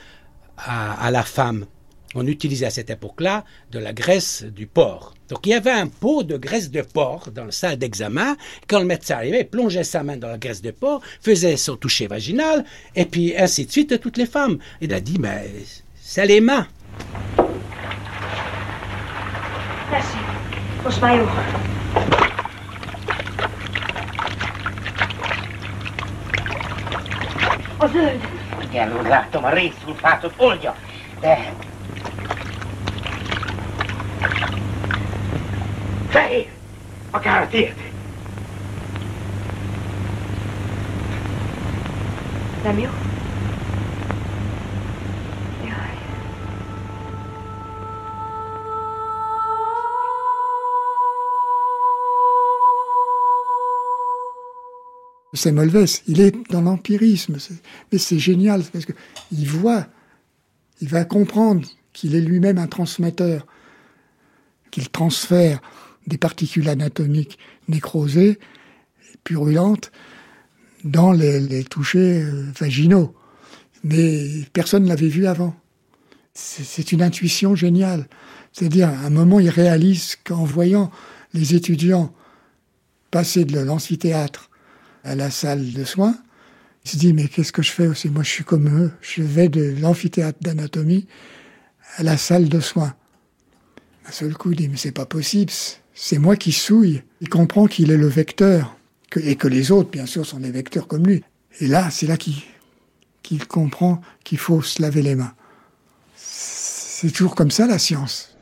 [0.56, 1.66] à, la femme,
[2.14, 5.14] on utilisait à cette époque-là de la graisse du porc.
[5.28, 8.36] Donc il y avait un pot de graisse de porc dans la salle d'examen.
[8.68, 11.76] Quand le médecin arrivait, il plongeait sa main dans la graisse de porc, faisait son
[11.76, 14.58] toucher vaginal, et puis ainsi de suite toutes les femmes.
[14.80, 15.50] Il a dit, mais
[15.94, 16.66] c'est les mains.
[19.90, 20.16] Merci.
[30.38, 30.74] Volgens
[36.08, 36.46] Fehér!
[37.10, 37.74] Akár tiéd!
[42.62, 42.90] Nem jó?
[55.34, 57.36] Semmelweis, il est dans l'empirisme,
[57.92, 59.86] mais c'est génial parce qu'il voit,
[60.80, 63.46] il va comprendre qu'il est lui-même un transmetteur,
[64.70, 65.62] qu'il transfère
[66.06, 67.38] des particules anatomiques
[67.68, 68.38] nécrosées,
[69.22, 69.90] purulentes,
[70.84, 73.14] dans les, touchés euh, vaginaux.
[73.84, 75.56] Mais personne ne l'avait vu avant.
[76.34, 78.08] C'est une intuition géniale.
[78.52, 80.90] C'est-à-dire, à un moment, il réalise qu'en voyant
[81.32, 82.12] les étudiants
[83.10, 84.50] passer de l'amphithéâtre
[85.04, 86.16] à la salle de soins,
[86.84, 88.10] il se dit, mais qu'est-ce que je fais aussi?
[88.10, 88.92] Moi, je suis comme eux.
[89.00, 91.06] Je vais de l'amphithéâtre d'anatomie
[91.96, 92.94] à la salle de soins.
[94.06, 95.52] Un seul coup, il dit, mais c'est pas possible
[95.94, 97.02] c'est moi qui souille.
[97.20, 98.76] Il comprend qu'il est le vecteur,
[99.16, 101.22] et que les autres, bien sûr, sont des vecteurs comme lui.
[101.60, 105.32] Et là, c'est là qu'il comprend qu'il faut se laver les mains.
[106.16, 108.34] C'est toujours comme ça la science.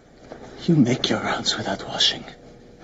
[0.67, 2.23] You make your rounds without washing.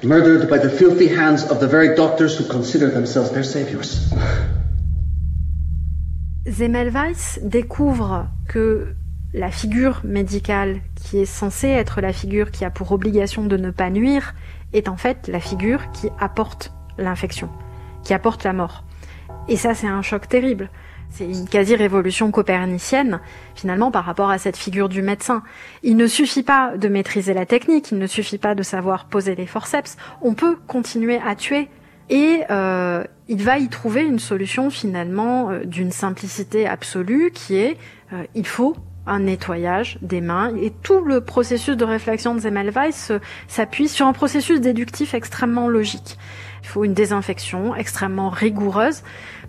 [0.02, 4.10] Murdered by the filthy hands of the very doctors who consider themselves their saviors.
[6.46, 8.94] Zemmelweis découvre que
[9.38, 13.70] la figure médicale qui est censée être la figure qui a pour obligation de ne
[13.70, 14.34] pas nuire
[14.72, 17.48] est en fait la figure qui apporte l'infection,
[18.02, 18.84] qui apporte la mort.
[19.48, 20.68] Et ça, c'est un choc terrible.
[21.10, 23.20] C'est une quasi-révolution copernicienne,
[23.54, 25.42] finalement, par rapport à cette figure du médecin.
[25.82, 29.34] Il ne suffit pas de maîtriser la technique, il ne suffit pas de savoir poser
[29.34, 29.96] les forceps.
[30.20, 31.68] On peut continuer à tuer.
[32.10, 37.78] Et euh, il va y trouver une solution, finalement, euh, d'une simplicité absolue, qui est
[38.12, 38.76] euh, il faut
[39.08, 40.54] un nettoyage des mains.
[40.56, 43.12] Et tout le processus de réflexion de Zemmelweis
[43.46, 46.18] s'appuie sur un processus déductif extrêmement logique.
[46.62, 49.02] Il faut une désinfection extrêmement rigoureuse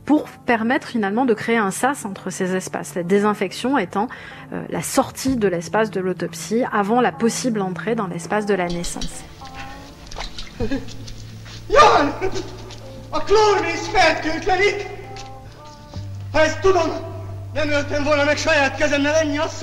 [0.05, 2.95] pour permettre finalement de créer un sas entre ces espaces.
[2.95, 4.07] La désinfection étant
[4.53, 8.68] euh, la sortie de l'espace de l'autopsie avant la possible entrée dans l'espace de la
[8.68, 9.24] naissance.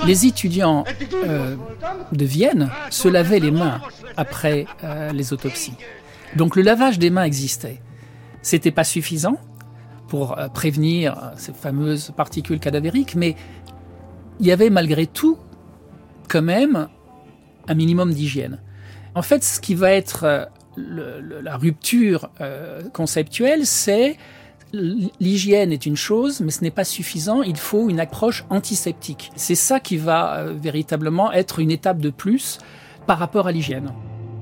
[0.05, 0.83] Les étudiants
[1.13, 1.55] euh,
[2.11, 3.81] de Vienne se lavaient les mains
[4.17, 5.75] après euh, les autopsies.
[6.35, 7.81] Donc le lavage des mains existait.
[8.41, 9.37] C'était pas suffisant
[10.07, 13.35] pour euh, prévenir ces fameuses particules cadavériques, mais
[14.39, 15.37] il y avait malgré tout
[16.27, 16.89] quand même
[17.67, 18.59] un minimum d'hygiène.
[19.15, 22.29] En fait, ce qui va être la rupture
[22.93, 24.17] conceptuelle, c'est
[24.73, 27.41] l'hygiène est une chose, mais ce n'est pas suffisant.
[27.41, 29.31] Il faut une approche antiseptique.
[29.35, 32.59] C'est ça qui va euh, véritablement être une étape de plus
[33.05, 33.91] par rapport à l'hygiène.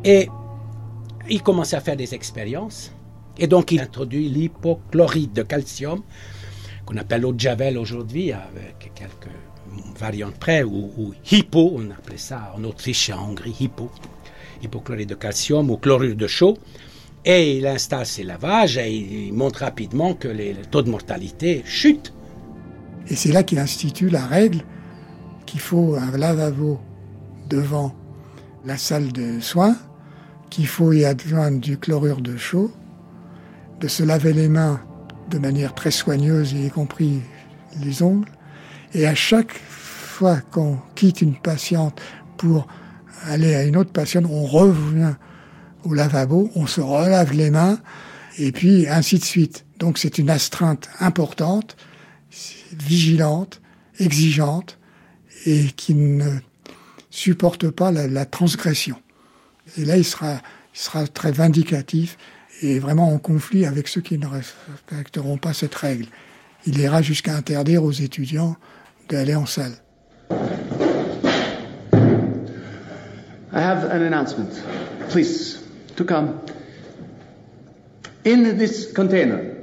[0.03, 0.29] Et
[1.29, 2.91] il commençait à faire des expériences.
[3.37, 6.01] Et donc il introduit l'hypochlorite de calcium,
[6.85, 9.29] qu'on appelle l'eau de Javel aujourd'hui, avec quelques
[9.99, 13.91] variantes près, ou, ou, hypo, on appelait ça en Autriche et en Hongrie, hypo,
[14.61, 16.57] hypochlorite de calcium ou chlorure de chaux.
[17.25, 21.63] Et il installe ses lavages et il montre rapidement que les, le taux de mortalité
[21.65, 22.13] chute.
[23.07, 24.61] Et c'est là qu'il institue la règle
[25.45, 26.79] qu'il faut un lavabo
[27.49, 27.95] devant
[28.65, 29.75] la salle de soins,
[30.49, 32.71] qu'il faut y adjoindre du chlorure de chaux,
[33.79, 34.79] de se laver les mains
[35.29, 37.21] de manière très soigneuse, y compris
[37.83, 38.29] les ongles,
[38.93, 42.01] et à chaque fois qu'on quitte une patiente
[42.37, 42.67] pour
[43.23, 45.15] aller à une autre patiente, on revient
[45.85, 47.79] au lavabo, on se relave les mains,
[48.37, 49.65] et puis ainsi de suite.
[49.79, 51.77] Donc c'est une astreinte importante,
[52.71, 53.61] vigilante,
[53.99, 54.77] exigeante,
[55.45, 56.39] et qui ne
[57.09, 58.97] supporte pas la, transgression.
[59.77, 60.41] Et là, il sera,
[61.13, 62.17] très vindicatif
[62.61, 66.07] et vraiment en conflit avec ceux qui ne respecteront pas cette règle.
[66.65, 68.57] Il ira jusqu'à interdire aux étudiants
[69.07, 69.73] d'aller en salle.
[73.53, 74.49] I have an announcement.
[75.09, 75.64] Please.
[75.97, 76.41] To come.
[78.23, 79.55] In this container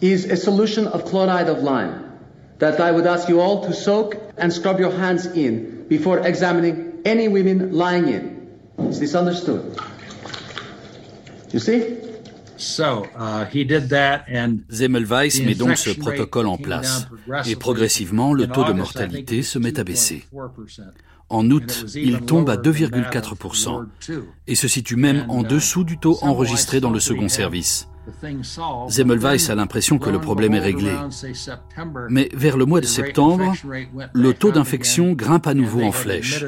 [0.00, 2.18] is a solution of chloride of lime
[2.58, 7.02] that I would ask you all to soak and scrub your hands in before examining
[7.04, 8.60] any women lying in.
[8.78, 9.78] Is this understood?
[11.50, 12.01] You see?
[14.68, 17.08] Zemmelweis met donc ce protocole en place
[17.46, 20.24] et progressivement le taux de mortalité se met à baisser.
[21.28, 23.86] En août, il tombe à 2,4%
[24.46, 27.88] et se situe même en dessous du taux enregistré dans le second service.
[28.88, 30.92] Zemmelweis a l'impression que le problème est réglé.
[32.08, 33.54] Mais vers le mois de septembre,
[34.12, 36.44] le taux d'infection grimpe à nouveau en flèche.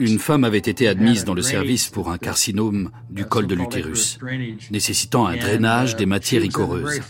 [0.00, 4.18] Une femme avait été admise dans le service pour un carcinome du col de l'utérus,
[4.70, 7.00] nécessitant un drainage des matières icoreuses.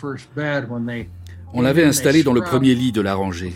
[1.55, 3.55] On l'avait installée dans le premier lit de la rangée.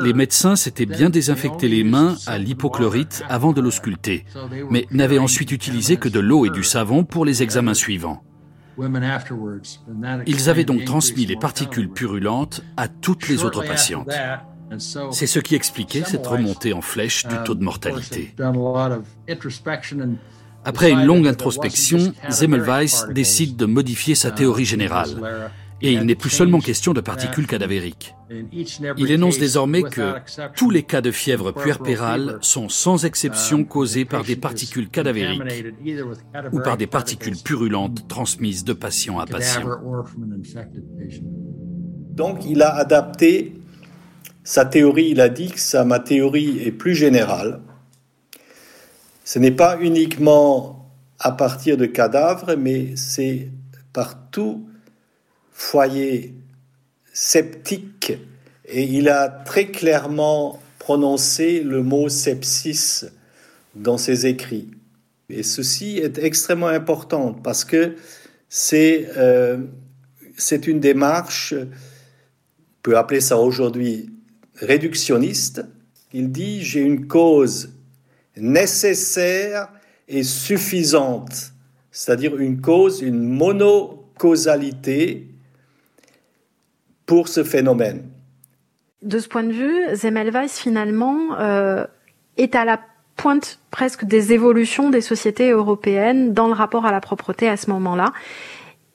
[0.00, 4.24] Les médecins s'étaient bien désinfecté les mains à l'hypochlorite avant de l'ausculter,
[4.70, 8.22] mais n'avaient ensuite utilisé que de l'eau et du savon pour les examens suivants.
[10.26, 14.10] Ils avaient donc transmis les particules purulentes à toutes les autres patientes.
[15.10, 18.34] C'est ce qui expliquait cette remontée en flèche du taux de mortalité.
[20.64, 25.50] Après une longue introspection, Zemmelweis décide de modifier sa théorie générale
[25.82, 28.14] et il n'est plus seulement question de particules cadavériques.
[28.30, 30.14] Il énonce désormais que
[30.54, 35.42] tous les cas de fièvre puerpérale sont sans exception causés par des particules cadavériques
[36.52, 39.62] ou par des particules purulentes transmises de patient à patient.
[42.10, 43.54] Donc il a adapté
[44.44, 47.60] sa théorie, il a dit que ça, ma théorie est plus générale.
[49.24, 53.50] Ce n'est pas uniquement à partir de cadavres, mais c'est
[53.92, 54.69] partout
[55.60, 56.34] foyer
[57.12, 58.14] sceptique
[58.64, 63.04] et il a très clairement prononcé le mot sepsis
[63.74, 64.70] dans ses écrits.
[65.28, 67.96] Et ceci est extrêmement important parce que
[68.48, 69.58] c'est euh,
[70.66, 71.66] une démarche, on
[72.82, 74.08] peut appeler ça aujourd'hui
[74.54, 75.62] réductionniste.
[76.14, 77.74] Il dit j'ai une cause
[78.34, 79.68] nécessaire
[80.08, 81.52] et suffisante,
[81.92, 85.29] c'est-à-dire une cause, une monocausalité
[87.10, 88.04] pour ce phénomène.
[89.02, 91.84] De ce point de vue, Zemmelweis finalement euh,
[92.36, 92.78] est à la
[93.16, 97.68] pointe presque des évolutions des sociétés européennes dans le rapport à la propreté à ce
[97.70, 98.12] moment-là.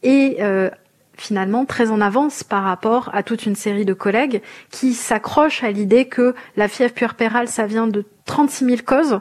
[0.02, 0.70] Et euh,
[1.18, 4.42] finalement très en avance par rapport à toute une série de collègues
[4.72, 9.20] qui s'accrochent à l'idée que la fièvre puerpérale, ça vient de 36 000 causes.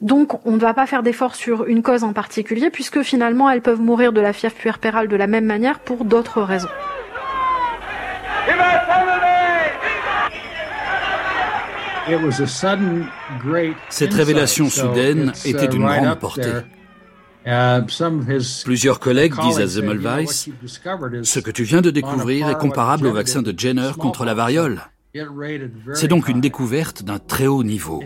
[0.00, 3.62] Donc, on ne va pas faire d'efforts sur une cause en particulier, puisque finalement, elles
[3.62, 6.68] peuvent mourir de la fièvre puerpérale de la même manière pour d'autres raisons.
[13.88, 16.50] Cette révélation soudaine était d'une grande portée.
[17.46, 17.82] Uh,
[18.64, 20.48] Plusieurs collègues disent à Zemmelweis,
[21.22, 24.80] ce que tu viens de découvrir est comparable au vaccin de Jenner contre la variole.
[25.92, 28.02] C'est donc une découverte d'un très haut niveau.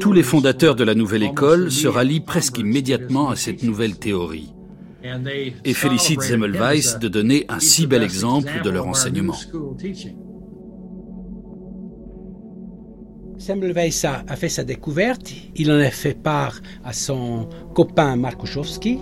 [0.00, 4.52] Tous les fondateurs de la nouvelle école se rallient presque immédiatement à cette nouvelle théorie
[5.64, 9.36] et félicitent Zemmelweis de donner un si bel exemple de leur enseignement.
[13.38, 15.32] Semmelweis a, fait sa découverte.
[15.54, 18.98] Il en a fait part à son copain Markuszowski,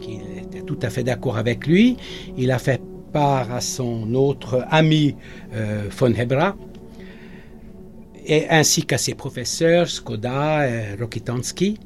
[0.00, 1.96] qui était tout à fait d'accord avec lui.
[2.36, 2.80] Il a fait
[3.12, 5.16] part à son autre ami
[5.54, 6.56] euh, von Hebra,
[8.26, 11.78] et ainsi qu'à ses professeurs Skoda et Rokitansky.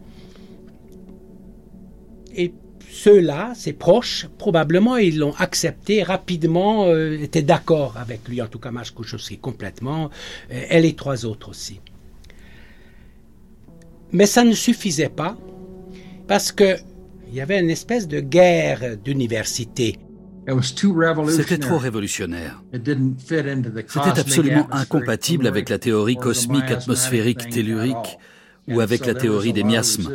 [2.35, 2.53] Et
[2.93, 8.59] ceux-là, ses proches, probablement, ils l'ont accepté rapidement, euh, étaient d'accord avec lui, en tout
[8.59, 10.11] cas Markuszowski complètement,
[10.53, 11.81] euh, et les trois autres aussi.
[14.13, 15.39] Mais ça ne suffisait pas
[16.29, 16.77] parce que
[17.29, 19.99] il y avait une espèce de guerre d'université.
[21.31, 22.63] C'était trop révolutionnaire.
[22.75, 28.19] C'était absolument incompatible avec la théorie cosmique atmosphérique tellurique
[28.69, 30.15] ou avec la théorie des miasmes.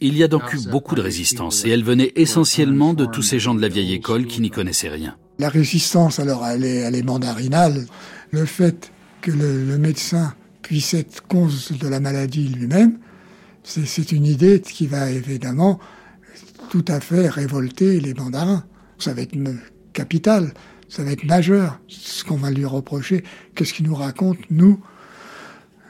[0.00, 3.38] Il y a donc eu beaucoup de résistance et elle venait essentiellement de tous ces
[3.38, 5.16] gens de la vieille école qui n'y connaissaient rien.
[5.38, 7.86] La résistance, alors, elle est, mandarinale.
[8.30, 12.98] Le fait que le médecin puisse être cause de la maladie lui-même,
[13.64, 15.78] c'est une idée qui va évidemment
[16.70, 18.64] tout à fait révolter les mandarins.
[18.98, 19.36] Ça va être
[19.92, 20.52] capital,
[20.88, 23.24] ça va être majeur, ce qu'on va lui reprocher.
[23.54, 24.80] Qu'est-ce qu'il nous raconte, nous,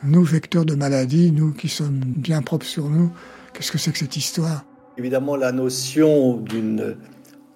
[0.05, 3.13] nous vecteurs de maladie, nous qui sommes bien propres sur nous,
[3.53, 4.65] qu'est-ce que c'est que cette histoire?
[4.99, 6.97] Évidemment, la notion d'une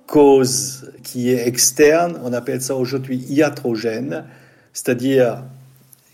[0.06, 4.24] cause qui est externe, on appelle ça aujourd'hui iatrogène,
[4.72, 5.44] c'est-à-dire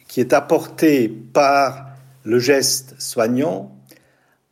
[0.09, 1.87] qui est apporté par
[2.25, 3.75] le geste soignant,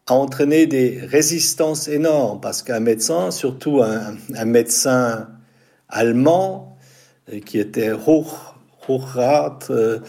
[0.06, 5.28] a entraîné des résistances énormes parce qu'un médecin, surtout un, médecin
[5.88, 6.76] allemand,
[7.32, 8.26] euh, qui était Hoch,
[8.88, 10.00] Hochrat, euh,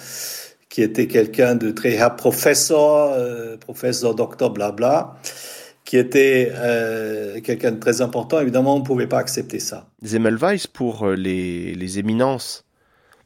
[0.72, 5.18] qui était quelqu'un de très Herr Professor, euh, professeur docteur, blabla,
[5.86, 6.52] qui était
[7.44, 9.88] quelqu'un de très important, évidemment, on ne pouvait pas accepter ça.
[10.02, 12.64] Zemmelweis, pour les, les éminences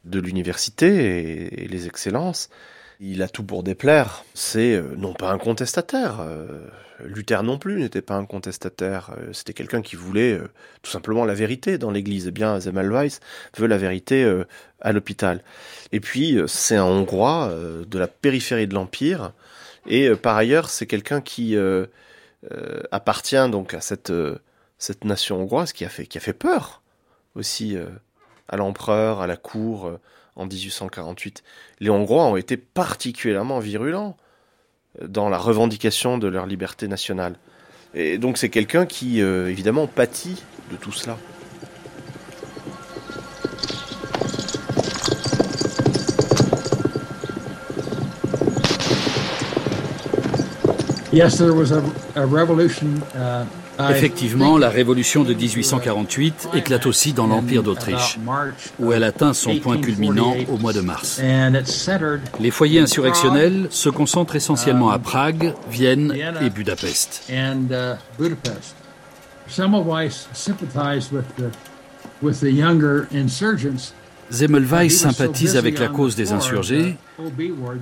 [0.06, 2.48] de l'université et, les excellences.
[3.00, 4.24] Il a tout pour déplaire.
[4.32, 6.24] C'est euh, non pas un contestataire.
[7.00, 9.10] Euh, Luther non plus n'était pas un contestataire.
[9.18, 10.40] Euh, c'était quelqu'un qui voulait
[10.82, 12.26] tout simplement la vérité dans l'Église.
[12.28, 13.18] Eh bien, Zemmelweis
[13.56, 14.30] veut la vérité
[14.80, 15.42] à l'hôpital.
[15.92, 17.52] Et puis, c'est un Hongrois
[17.86, 19.32] de la périphérie de l'Empire.
[19.86, 21.56] Et par ailleurs, c'est quelqu'un qui
[22.90, 24.12] appartient donc à cette,
[25.04, 26.82] nation hongroise qui a fait, qui a fait peur
[27.34, 27.76] aussi
[28.48, 30.00] à l'empereur, à la cour euh,
[30.36, 31.42] en 1848.
[31.80, 34.25] Les Hongrois ont été particulièrement virulents euh,
[35.06, 37.34] dans la revendication de leur liberté nationale.
[37.94, 41.16] Et donc c'est quelqu'un qui, euh, évidemment, pâtit de tout cela.
[51.12, 51.80] Yes, there was a,
[52.26, 53.46] revolution uh,
[53.90, 58.18] Effectivement, la révolution de 1848 éclate aussi dans l'Empire d'Autriche,
[58.78, 61.20] où elle atteint son point culminant au mois de mars.
[62.40, 67.30] Les foyers insurrectionnels se concentrent essentiellement à Prague, Vienne et Budapest.
[69.48, 71.52] Semmelweis sympathized with the,
[72.20, 73.92] with the younger insurgents
[74.30, 76.96] Zemmelweis sympathise avec la cause des insurgés,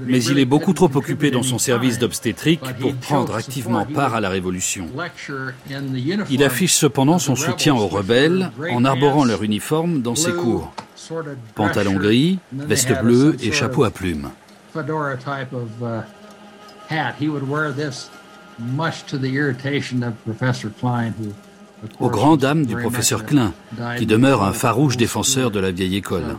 [0.06, 4.20] mais il est beaucoup trop occupé dans son service d'obstétrique pour prendre activement part à
[4.20, 4.86] la révolution.
[6.30, 10.72] Il affiche cependant son soutien aux rebelles en arborant leur uniforme dans ses cours.
[11.54, 14.30] Pantalon gris, veste bleue et chapeau à plumes.
[22.00, 23.52] Aux grandes dames du professeur Klein,
[23.98, 26.36] qui demeure un farouche défenseur de la vieille école.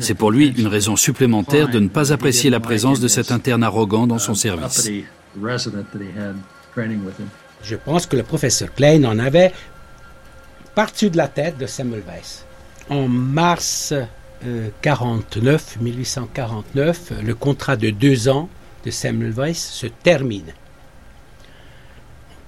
[0.00, 3.62] C'est pour lui une raison supplémentaire de ne pas apprécier la présence de cet interne
[3.62, 4.90] arrogant dans son service.
[7.62, 9.52] Je pense que le professeur Klein en avait
[10.74, 12.44] parti de la tête de Semmelweis.
[12.90, 13.94] En mars
[14.82, 18.48] 49, euh, 1849, le contrat de deux ans
[18.84, 20.52] de Semmelweis se termine.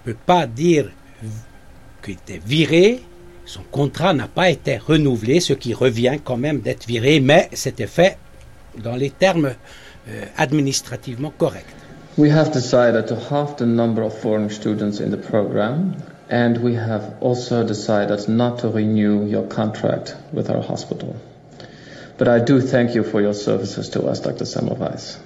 [0.05, 0.91] On ne peut pas dire
[2.03, 3.03] qu'il était viré,
[3.49, 7.87] Son contrat n'a pas été renouvelé, ce qui revient quand même d'être viré, mais c'était
[7.87, 8.19] fait
[8.85, 9.53] dans les termes
[10.09, 11.75] euh, administrativement corrects.
[12.19, 15.95] We have decided to halve the number of foreign students in the program,
[16.31, 21.17] and we have also decided not to renew your contract with our hospital.
[22.19, 24.45] But I do thank you for your services to us, Dr.
[24.45, 25.17] Semmelweis.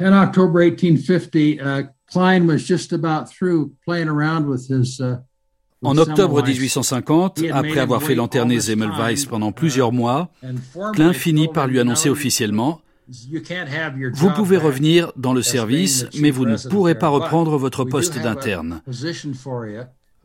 [0.00, 5.18] In October 1850, uh, Klein was just about through playing around with his uh,
[5.84, 10.30] En octobre 1850, après avoir fait lanterner Zemmelweis pendant plusieurs mois,
[10.92, 12.80] Klein finit par lui annoncer officiellement
[14.12, 18.82] Vous pouvez revenir dans le service, mais vous ne pourrez pas reprendre votre poste d'interne.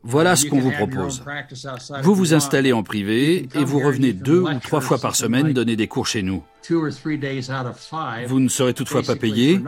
[0.06, 1.24] Voilà ce qu'on vous propose.
[2.02, 5.76] Vous vous installez en privé et vous revenez deux ou trois fois par semaine donner
[5.76, 6.44] des cours chez nous.
[8.28, 9.62] Vous ne serez toutefois pas payé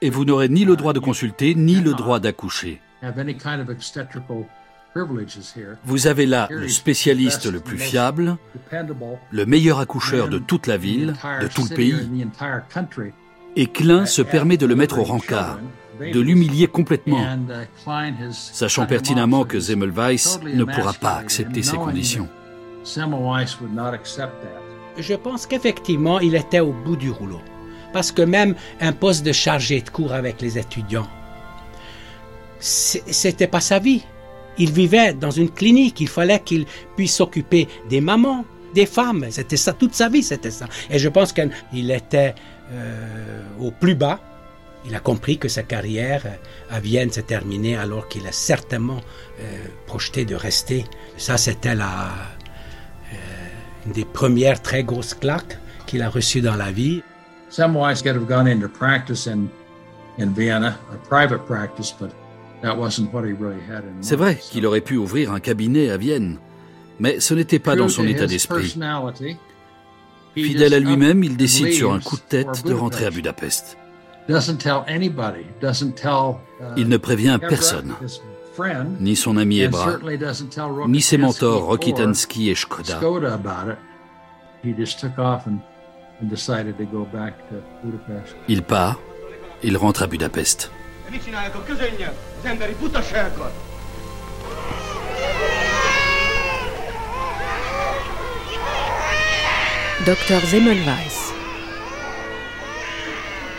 [0.00, 2.80] et vous n'aurez ni le droit de consulter ni le droit d'accoucher.
[5.84, 8.36] Vous avez là le spécialiste le plus fiable,
[9.30, 11.96] le meilleur accoucheur de toute la ville, de tout le pays.
[13.56, 15.58] Et Klein se permet de le mettre au rencard,
[16.00, 22.28] de l'humilier complètement, uh, sachant pertinemment que Zemmelweis ne pourra pas accepter ces conditions.
[24.98, 27.40] Je pense qu'effectivement, il était au bout du rouleau.
[27.92, 31.08] Parce que même un poste de chargé de cours avec les étudiants,
[32.60, 34.04] c'était pas sa vie.
[34.58, 38.44] Il vivait dans une clinique, il fallait qu'il puisse s'occuper des mamans,
[38.74, 39.26] des femmes.
[39.30, 40.66] C'était ça, toute sa vie, c'était ça.
[40.90, 42.34] Et je pense qu'il était
[42.72, 44.20] euh, au plus bas.
[44.86, 49.00] Il a compris que sa carrière euh, à Vienne s'est terminée alors qu'il a certainement
[49.40, 49.42] euh,
[49.86, 50.84] projeté de rester.
[51.16, 52.10] Ça, c'était la,
[53.86, 57.02] une des premières très grosses claques qu'il a reçues dans la vie.
[57.50, 59.48] Semmelweis could have gone into practice in,
[60.18, 62.10] in Vienna, a private practice, but
[64.00, 66.38] c'est vrai qu'il aurait pu ouvrir un cabinet à Vienne,
[66.98, 68.76] mais ce n'était pas dans son état d'esprit.
[70.34, 73.78] Fidèle à lui-même, il décide sur un coup de tête de rentrer à Budapest.
[74.28, 74.34] Uh,
[76.76, 77.94] il ne prévient personne,
[79.00, 79.96] ni son ami Ebra,
[80.86, 83.00] ni ses mentors Rokitansky et Shkoda.
[88.48, 89.00] Il part,
[89.62, 90.70] il rentre à Budapest.
[100.06, 101.32] Docteur Zemmelweis.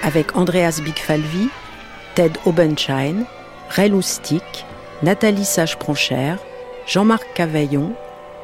[0.04, 1.50] Avec Andreas Bigfalvi,
[2.16, 3.26] Ted Obenschein,
[3.70, 4.42] Ray Lustig,
[5.04, 6.40] Nathalie Sage-Pronchère,
[6.88, 7.94] Jean-Marc Cavaillon,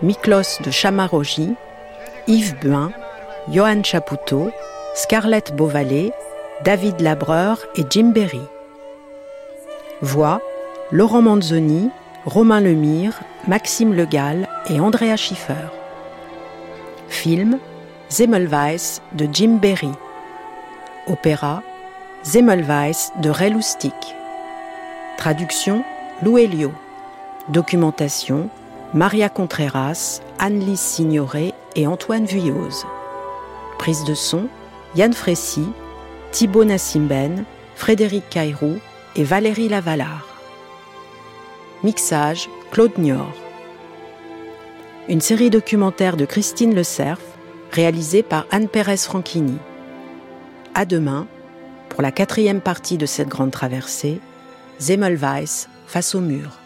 [0.01, 1.55] Miklos de Chamarogy,
[2.27, 2.91] Yves Buin,
[3.49, 4.51] Johan Chapoutot,
[4.95, 6.11] Scarlett Beauvalet,
[6.63, 8.41] David Labreur et Jim Berry.
[10.01, 10.41] Voix
[10.91, 11.89] Laurent Manzoni,
[12.25, 15.71] Romain Lemire, Maxime Legal et Andrea Schiffer.
[17.07, 17.59] Film
[18.09, 19.91] Zemmelweis de Jim Berry.
[21.07, 21.63] Opéra
[22.23, 23.93] Zemmelweis de Ray Lustig.
[25.17, 25.83] Traduction
[26.21, 26.73] Lou Elio.
[27.47, 28.49] Documentation
[28.93, 32.85] Maria Contreras, Anne-Lise Signoret et Antoine Vuilloz.
[33.77, 34.47] Prise de son
[34.95, 35.65] Yann Frécy,
[36.31, 38.79] Thibaut Nassimben, Frédéric Cairou
[39.15, 40.27] et Valérie Lavalard.
[41.83, 43.33] Mixage Claude Nior.
[45.07, 47.19] Une série documentaire de Christine Le Cerf,
[47.71, 49.57] réalisée par Anne Pérez Franchini.
[50.73, 51.27] À demain
[51.89, 54.19] pour la quatrième partie de cette grande traversée,
[54.79, 56.59] Zemmelweis face au mur.